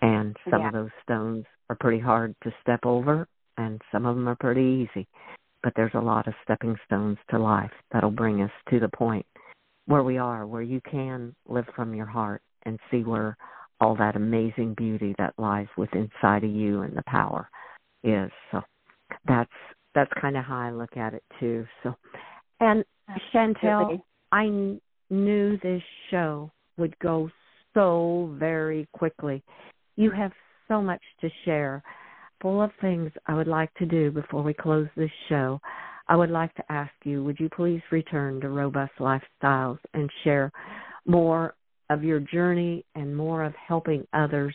And 0.00 0.36
some 0.50 0.60
yeah. 0.60 0.68
of 0.68 0.72
those 0.72 0.90
stones 1.02 1.44
are 1.70 1.76
pretty 1.78 2.00
hard 2.00 2.34
to 2.42 2.52
step 2.60 2.80
over, 2.84 3.28
and 3.56 3.80
some 3.92 4.04
of 4.04 4.16
them 4.16 4.28
are 4.28 4.36
pretty 4.36 4.88
easy. 4.90 5.06
But 5.62 5.72
there's 5.76 5.94
a 5.94 6.00
lot 6.00 6.26
of 6.26 6.34
stepping 6.44 6.76
stones 6.86 7.18
to 7.30 7.38
life 7.38 7.70
that'll 7.92 8.10
bring 8.10 8.42
us 8.42 8.50
to 8.70 8.80
the 8.80 8.88
point 8.88 9.26
where 9.86 10.02
we 10.02 10.18
are, 10.18 10.46
where 10.46 10.62
you 10.62 10.80
can 10.90 11.34
live 11.48 11.66
from 11.74 11.94
your 11.94 12.06
heart 12.06 12.42
and 12.64 12.78
see 12.90 13.02
where 13.02 13.36
all 13.80 13.96
that 13.96 14.16
amazing 14.16 14.74
beauty 14.74 15.14
that 15.18 15.34
lies 15.38 15.66
within 15.76 16.08
inside 16.22 16.44
of 16.44 16.50
you 16.50 16.82
and 16.82 16.96
the 16.96 17.02
power 17.06 17.48
is. 18.04 18.30
So 18.50 18.60
that's 19.26 19.50
that's 19.94 20.10
kind 20.20 20.36
of 20.36 20.44
how 20.44 20.58
I 20.58 20.70
look 20.70 20.96
at 20.96 21.14
it 21.14 21.22
too. 21.38 21.66
So, 21.82 21.94
and 22.60 22.84
Chantel, 23.34 24.00
I 24.30 24.78
knew 25.10 25.58
this 25.62 25.82
show 26.10 26.50
would 26.78 26.98
go 27.00 27.30
so 27.74 28.34
very 28.38 28.88
quickly. 28.92 29.42
You 29.96 30.10
have 30.10 30.32
so 30.68 30.80
much 30.80 31.02
to 31.20 31.28
share, 31.44 31.82
full 32.42 32.60
of 32.60 32.70
things 32.80 33.10
I 33.26 33.34
would 33.34 33.46
like 33.46 33.72
to 33.74 33.86
do 33.86 34.10
before 34.10 34.42
we 34.42 34.52
close 34.52 34.88
this 34.96 35.10
show. 35.28 35.60
I 36.08 36.16
would 36.16 36.30
like 36.30 36.52
to 36.56 36.72
ask 36.72 36.92
you, 37.04 37.24
would 37.24 37.38
you 37.38 37.48
please 37.48 37.80
return 37.90 38.40
to 38.40 38.48
Robust 38.48 38.92
Lifestyles 38.98 39.78
and 39.94 40.10
share 40.24 40.50
more 41.06 41.54
of 41.88 42.02
your 42.02 42.20
journey 42.20 42.84
and 42.96 43.16
more 43.16 43.44
of 43.44 43.54
helping 43.54 44.06
others 44.12 44.54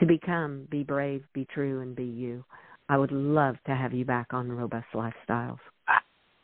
to 0.00 0.06
become, 0.06 0.66
be 0.70 0.82
brave, 0.82 1.22
be 1.32 1.46
true, 1.54 1.80
and 1.80 1.94
be 1.94 2.04
you? 2.04 2.44
I 2.88 2.98
would 2.98 3.12
love 3.12 3.54
to 3.66 3.76
have 3.76 3.94
you 3.94 4.04
back 4.04 4.26
on 4.32 4.50
Robust 4.50 4.88
Lifestyles. 4.94 5.58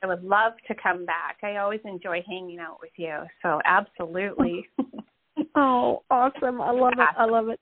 I 0.02 0.06
would 0.06 0.22
love 0.22 0.52
to 0.68 0.74
come 0.80 1.04
back. 1.04 1.38
I 1.42 1.56
always 1.56 1.80
enjoy 1.84 2.22
hanging 2.28 2.60
out 2.60 2.78
with 2.80 2.92
you. 2.96 3.16
So 3.42 3.60
absolutely. 3.64 4.68
oh, 5.56 6.02
awesome. 6.10 6.60
I 6.60 6.70
love 6.70 6.92
it. 6.96 7.08
I 7.18 7.24
love 7.24 7.48
it. 7.48 7.60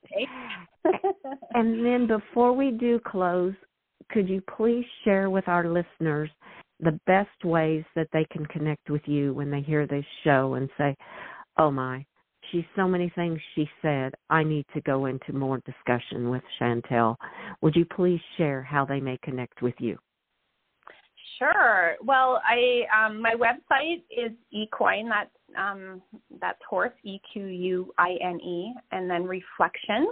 And 1.53 1.85
then 1.85 2.07
before 2.07 2.53
we 2.53 2.71
do 2.71 2.99
close, 3.05 3.53
could 4.11 4.29
you 4.29 4.41
please 4.55 4.85
share 5.03 5.29
with 5.29 5.47
our 5.47 5.67
listeners 5.67 6.29
the 6.79 6.99
best 7.07 7.43
ways 7.43 7.83
that 7.95 8.07
they 8.11 8.25
can 8.31 8.45
connect 8.47 8.89
with 8.89 9.01
you 9.05 9.33
when 9.33 9.49
they 9.49 9.61
hear 9.61 9.87
this 9.87 10.05
show 10.23 10.55
and 10.55 10.69
say, 10.77 10.95
"Oh 11.57 11.71
my, 11.71 12.05
she's 12.51 12.65
so 12.75 12.87
many 12.87 13.09
things 13.15 13.39
she 13.55 13.69
said. 13.81 14.13
I 14.29 14.43
need 14.43 14.65
to 14.73 14.81
go 14.81 15.05
into 15.05 15.33
more 15.33 15.61
discussion 15.65 16.29
with 16.29 16.43
Chantel. 16.59 17.15
Would 17.61 17.75
you 17.75 17.85
please 17.85 18.21
share 18.37 18.61
how 18.61 18.85
they 18.85 18.99
may 18.99 19.17
connect 19.23 19.61
with 19.61 19.75
you? 19.79 19.97
Sure. 21.39 21.95
Well, 22.01 22.41
I 22.47 22.83
um, 22.95 23.21
my 23.21 23.33
website 23.33 24.03
is 24.09 24.31
equine. 24.51 25.09
That's 25.09 25.29
um, 25.57 26.01
that's 26.39 26.59
horse 26.69 26.93
e 27.03 27.19
q 27.31 27.45
u 27.45 27.93
i 27.97 28.17
n 28.21 28.39
e, 28.39 28.73
and 28.91 29.09
then 29.09 29.23
reflection 29.25 30.07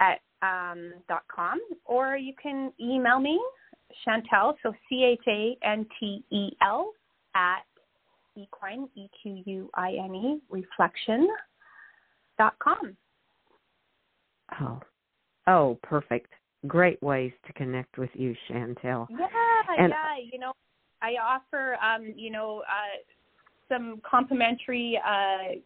at 0.00 0.20
um, 0.42 0.92
dot 1.08 1.22
com, 1.34 1.60
or 1.84 2.16
you 2.16 2.32
can 2.40 2.72
email 2.80 3.18
me 3.18 3.40
Chantel. 4.06 4.54
So 4.62 4.72
C 4.88 5.04
H 5.04 5.24
A 5.28 5.56
N 5.66 5.86
T 5.98 6.24
E 6.30 6.50
L 6.62 6.92
at 7.34 7.62
equine, 8.36 8.88
E 8.94 9.08
Q 9.22 9.42
U 9.44 9.70
I 9.74 9.92
N 9.92 10.14
E, 10.14 10.40
reflection 10.50 11.28
dot 12.38 12.54
com. 12.58 12.96
Oh, 14.60 14.80
oh, 15.46 15.78
perfect. 15.82 16.32
Great 16.66 17.00
ways 17.02 17.32
to 17.46 17.52
connect 17.52 17.98
with 17.98 18.10
you, 18.14 18.34
Chantel. 18.48 19.06
Yeah, 19.10 19.26
and, 19.78 19.90
yeah. 19.90 20.24
You 20.32 20.38
know, 20.38 20.52
I 21.02 21.12
offer, 21.22 21.76
um, 21.76 22.12
you 22.16 22.30
know, 22.30 22.62
uh, 22.68 22.98
some 23.68 24.00
complimentary 24.08 25.00
uh, 25.06 25.58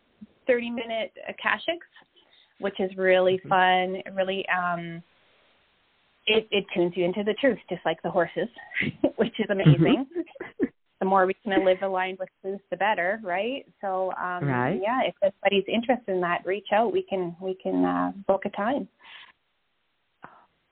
30 0.47 0.71
minute 0.71 1.13
akashics, 1.31 1.89
which 2.63 2.81
is 2.81 2.91
really 2.97 3.41
mm-hmm. 3.45 3.49
fun. 3.49 4.17
Really, 4.17 4.45
um, 4.49 5.03
it, 6.27 6.47
it 6.51 6.65
tunes 6.75 6.93
you 6.97 7.05
into 7.05 7.25
the 7.25 7.35
truth, 7.35 7.59
just 7.69 7.83
like 7.85 8.01
the 8.03 8.11
horses, 8.11 8.49
which 9.17 9.35
is 9.39 9.47
amazing. 9.51 10.07
Mm-hmm. 10.17 10.67
the 11.01 11.07
more 11.07 11.27
we 11.27 11.35
can 11.43 11.65
live 11.65 11.79
aligned 11.83 12.19
with 12.19 12.29
truth, 12.41 12.61
the 12.71 12.77
better, 12.77 13.21
right? 13.25 13.67
So, 13.81 14.13
um, 14.13 14.45
right. 14.45 14.81
yeah, 14.81 15.01
if 15.05 15.15
anybody's 15.23 15.69
interested 15.73 16.15
in 16.15 16.21
that, 16.21 16.47
reach 16.47 16.69
out. 16.73 16.93
We 16.93 17.03
can 17.03 17.35
we 17.41 17.57
can 17.61 17.85
uh, 17.85 18.13
book 18.27 18.43
a 18.45 18.51
time. 18.51 18.89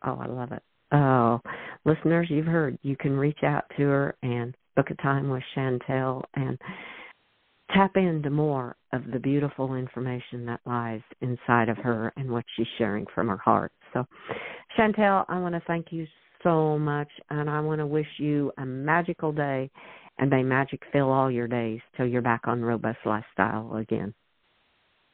Oh, 0.05 0.19
I 0.21 0.27
love 0.27 0.53
it. 0.53 0.63
Oh, 0.93 1.41
listeners, 1.85 2.29
you've 2.31 2.47
heard. 2.47 2.79
You 2.83 2.97
can 2.97 3.17
reach 3.17 3.43
out 3.45 3.65
to 3.77 3.83
her 3.83 4.17
and 4.23 4.57
book 4.77 4.91
a 4.91 4.95
time 5.03 5.29
with 5.29 5.43
Chantel 5.57 6.23
and 6.35 6.59
tap 7.75 7.97
into 7.97 8.31
more 8.31 8.77
of 8.93 9.03
the 9.13 9.19
beautiful 9.19 9.75
information 9.75 10.47
that 10.47 10.61
lies 10.67 11.03
inside 11.21 11.69
of 11.69 11.77
her 11.79 12.13
and 12.17 12.31
what 12.31 12.45
she's 12.57 12.67
sharing 12.79 13.07
from 13.15 13.29
her 13.29 13.37
heart. 13.37 13.73
So, 13.93 14.05
Chantel, 14.79 15.25
I 15.29 15.39
want 15.39 15.55
to 15.55 15.63
thank 15.67 15.87
you 15.91 16.07
so 16.43 16.79
much, 16.79 17.09
and 17.29 17.51
I 17.51 17.61
want 17.61 17.81
to 17.81 17.87
wish 17.87 18.07
you 18.19 18.53
a 18.59 18.65
magical 18.65 19.33
day 19.33 19.71
and 20.19 20.31
may 20.31 20.43
magic 20.43 20.83
fill 20.93 21.11
all 21.11 21.31
your 21.31 21.49
days 21.49 21.81
till 21.97 22.07
you're 22.07 22.23
back 22.23 22.43
on 22.45 22.63
robust 22.63 22.99
lifestyle 23.05 23.77
again. 23.77 24.15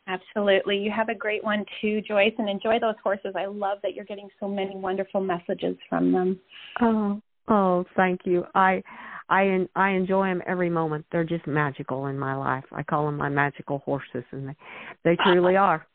Absolutely. 0.08 0.76
You 0.76 0.92
have 0.96 1.08
a 1.08 1.14
great 1.14 1.42
one 1.42 1.64
too, 1.80 2.00
Joyce, 2.00 2.32
and 2.38 2.48
enjoy 2.48 2.78
those 2.80 2.94
horses. 3.02 3.34
I 3.36 3.46
love 3.46 3.78
that 3.82 3.94
you're 3.94 4.04
getting 4.04 4.28
so 4.38 4.46
many 4.46 4.76
wonderful 4.76 5.20
messages 5.20 5.76
from 5.88 6.12
them. 6.12 6.40
Oh, 6.80 7.20
oh, 7.48 7.84
thank 7.96 8.20
you. 8.24 8.44
I 8.54 8.82
I 9.28 9.66
I 9.74 9.90
enjoy 9.90 10.28
them 10.28 10.42
every 10.46 10.70
moment. 10.70 11.06
They're 11.10 11.24
just 11.24 11.46
magical 11.46 12.06
in 12.06 12.18
my 12.18 12.34
life. 12.34 12.64
I 12.72 12.82
call 12.82 13.06
them 13.06 13.16
my 13.16 13.28
magical 13.28 13.78
horses 13.80 14.24
and 14.30 14.48
they 14.48 14.56
they 15.04 15.16
truly 15.24 15.56
are. 15.56 15.86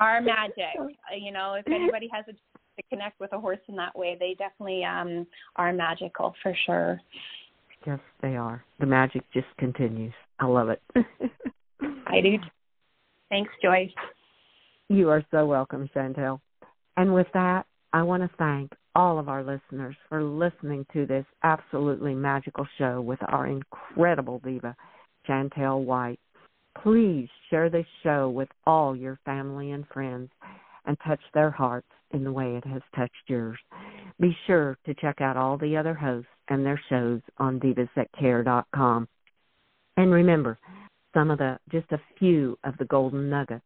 Our 0.00 0.20
magic. 0.22 0.74
You 1.18 1.32
know, 1.32 1.54
if 1.54 1.66
anybody 1.66 2.08
has 2.12 2.24
a 2.24 2.32
chance 2.32 2.40
to 2.78 2.82
connect 2.90 3.20
with 3.20 3.32
a 3.32 3.40
horse 3.40 3.58
in 3.68 3.76
that 3.76 3.96
way, 3.96 4.16
they 4.18 4.34
definitely 4.38 4.84
um 4.84 5.26
are 5.56 5.72
magical 5.72 6.34
for 6.42 6.56
sure. 6.66 7.00
Yes, 7.86 8.00
they 8.20 8.36
are. 8.36 8.64
The 8.80 8.86
magic 8.86 9.22
just 9.32 9.46
continues. 9.58 10.14
I 10.40 10.46
love 10.46 10.70
it. 10.70 10.82
I 12.06 12.20
do. 12.20 12.38
Thanks, 13.28 13.50
Joyce. 13.62 13.90
You 14.88 15.10
are 15.10 15.24
so 15.30 15.46
welcome, 15.46 15.88
Chantel. 15.94 16.40
And 16.96 17.14
with 17.14 17.26
that, 17.34 17.66
I 17.92 18.02
want 18.02 18.22
to 18.22 18.36
thank 18.36 18.72
all 18.94 19.18
of 19.18 19.28
our 19.28 19.42
listeners 19.42 19.96
for 20.08 20.22
listening 20.22 20.86
to 20.92 21.06
this 21.06 21.26
absolutely 21.42 22.14
magical 22.14 22.66
show 22.78 23.00
with 23.00 23.18
our 23.28 23.46
incredible 23.46 24.40
diva, 24.44 24.74
Chantel 25.28 25.84
White. 25.84 26.20
Please 26.82 27.28
share 27.50 27.70
this 27.70 27.86
show 28.02 28.28
with 28.28 28.48
all 28.66 28.94
your 28.96 29.18
family 29.24 29.72
and 29.72 29.86
friends 29.88 30.30
and 30.86 30.96
touch 31.06 31.20
their 31.34 31.50
hearts 31.50 31.88
in 32.12 32.24
the 32.24 32.32
way 32.32 32.56
it 32.56 32.64
has 32.64 32.82
touched 32.94 33.12
yours. 33.26 33.58
Be 34.20 34.36
sure 34.46 34.78
to 34.86 34.94
check 34.94 35.20
out 35.20 35.36
all 35.36 35.58
the 35.58 35.76
other 35.76 35.94
hosts 35.94 36.30
and 36.48 36.64
their 36.64 36.80
shows 36.88 37.20
on 37.38 37.60
divasthatcare.com. 37.60 39.08
And 39.96 40.10
remember, 40.10 40.58
some 41.14 41.30
of 41.30 41.38
the 41.38 41.58
just 41.72 41.90
a 41.92 42.00
few 42.18 42.58
of 42.64 42.76
the 42.78 42.84
golden 42.84 43.30
nuggets 43.30 43.64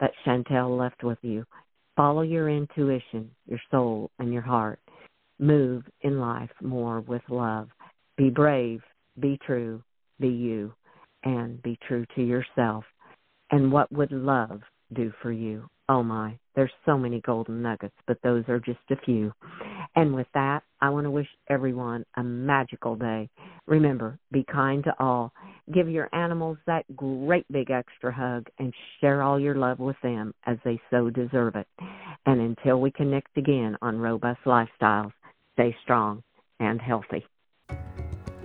that 0.00 0.12
Chantel 0.26 0.78
left 0.78 1.02
with 1.04 1.18
you. 1.22 1.44
Follow 1.96 2.22
your 2.22 2.50
intuition, 2.50 3.30
your 3.46 3.60
soul, 3.70 4.10
and 4.18 4.32
your 4.32 4.42
heart. 4.42 4.78
Move 5.38 5.84
in 6.02 6.20
life 6.20 6.50
more 6.60 7.00
with 7.00 7.22
love. 7.30 7.68
Be 8.16 8.28
brave, 8.28 8.82
be 9.18 9.38
true, 9.46 9.82
be 10.20 10.28
you, 10.28 10.72
and 11.24 11.62
be 11.62 11.78
true 11.88 12.04
to 12.14 12.22
yourself. 12.22 12.84
And 13.50 13.72
what 13.72 13.90
would 13.92 14.12
love 14.12 14.60
do 14.94 15.12
for 15.22 15.32
you? 15.32 15.68
Oh 15.88 16.02
my, 16.02 16.38
there's 16.54 16.72
so 16.84 16.98
many 16.98 17.20
golden 17.20 17.62
nuggets, 17.62 17.94
but 18.06 18.18
those 18.22 18.44
are 18.48 18.60
just 18.60 18.78
a 18.90 18.96
few. 19.04 19.32
And 19.96 20.14
with 20.14 20.26
that, 20.34 20.62
I 20.82 20.90
want 20.90 21.04
to 21.04 21.10
wish 21.10 21.26
everyone 21.48 22.04
a 22.16 22.22
magical 22.22 22.96
day. 22.96 23.30
Remember, 23.66 24.18
be 24.30 24.44
kind 24.44 24.84
to 24.84 24.94
all. 25.00 25.32
Give 25.72 25.88
your 25.88 26.08
animals 26.14 26.58
that 26.66 26.84
great 26.94 27.46
big 27.50 27.70
extra 27.70 28.12
hug 28.12 28.46
and 28.58 28.72
share 29.00 29.22
all 29.22 29.40
your 29.40 29.56
love 29.56 29.78
with 29.78 29.96
them 30.02 30.34
as 30.44 30.58
they 30.64 30.78
so 30.90 31.08
deserve 31.08 31.56
it. 31.56 31.66
And 32.26 32.40
until 32.40 32.80
we 32.80 32.90
connect 32.90 33.36
again 33.38 33.76
on 33.80 33.98
Robust 33.98 34.40
Lifestyles, 34.44 35.12
stay 35.54 35.74
strong 35.82 36.22
and 36.60 36.80
healthy. 36.80 37.26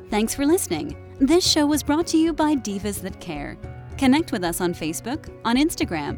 Thanks 0.09 0.33
for 0.33 0.45
listening. 0.45 0.95
This 1.19 1.45
show 1.45 1.65
was 1.65 1.83
brought 1.83 2.07
to 2.07 2.17
you 2.17 2.33
by 2.33 2.55
Divas 2.55 3.01
That 3.01 3.19
Care. 3.19 3.57
Connect 3.97 4.31
with 4.31 4.43
us 4.43 4.61
on 4.61 4.73
Facebook, 4.73 5.29
on 5.45 5.57
Instagram, 5.57 6.17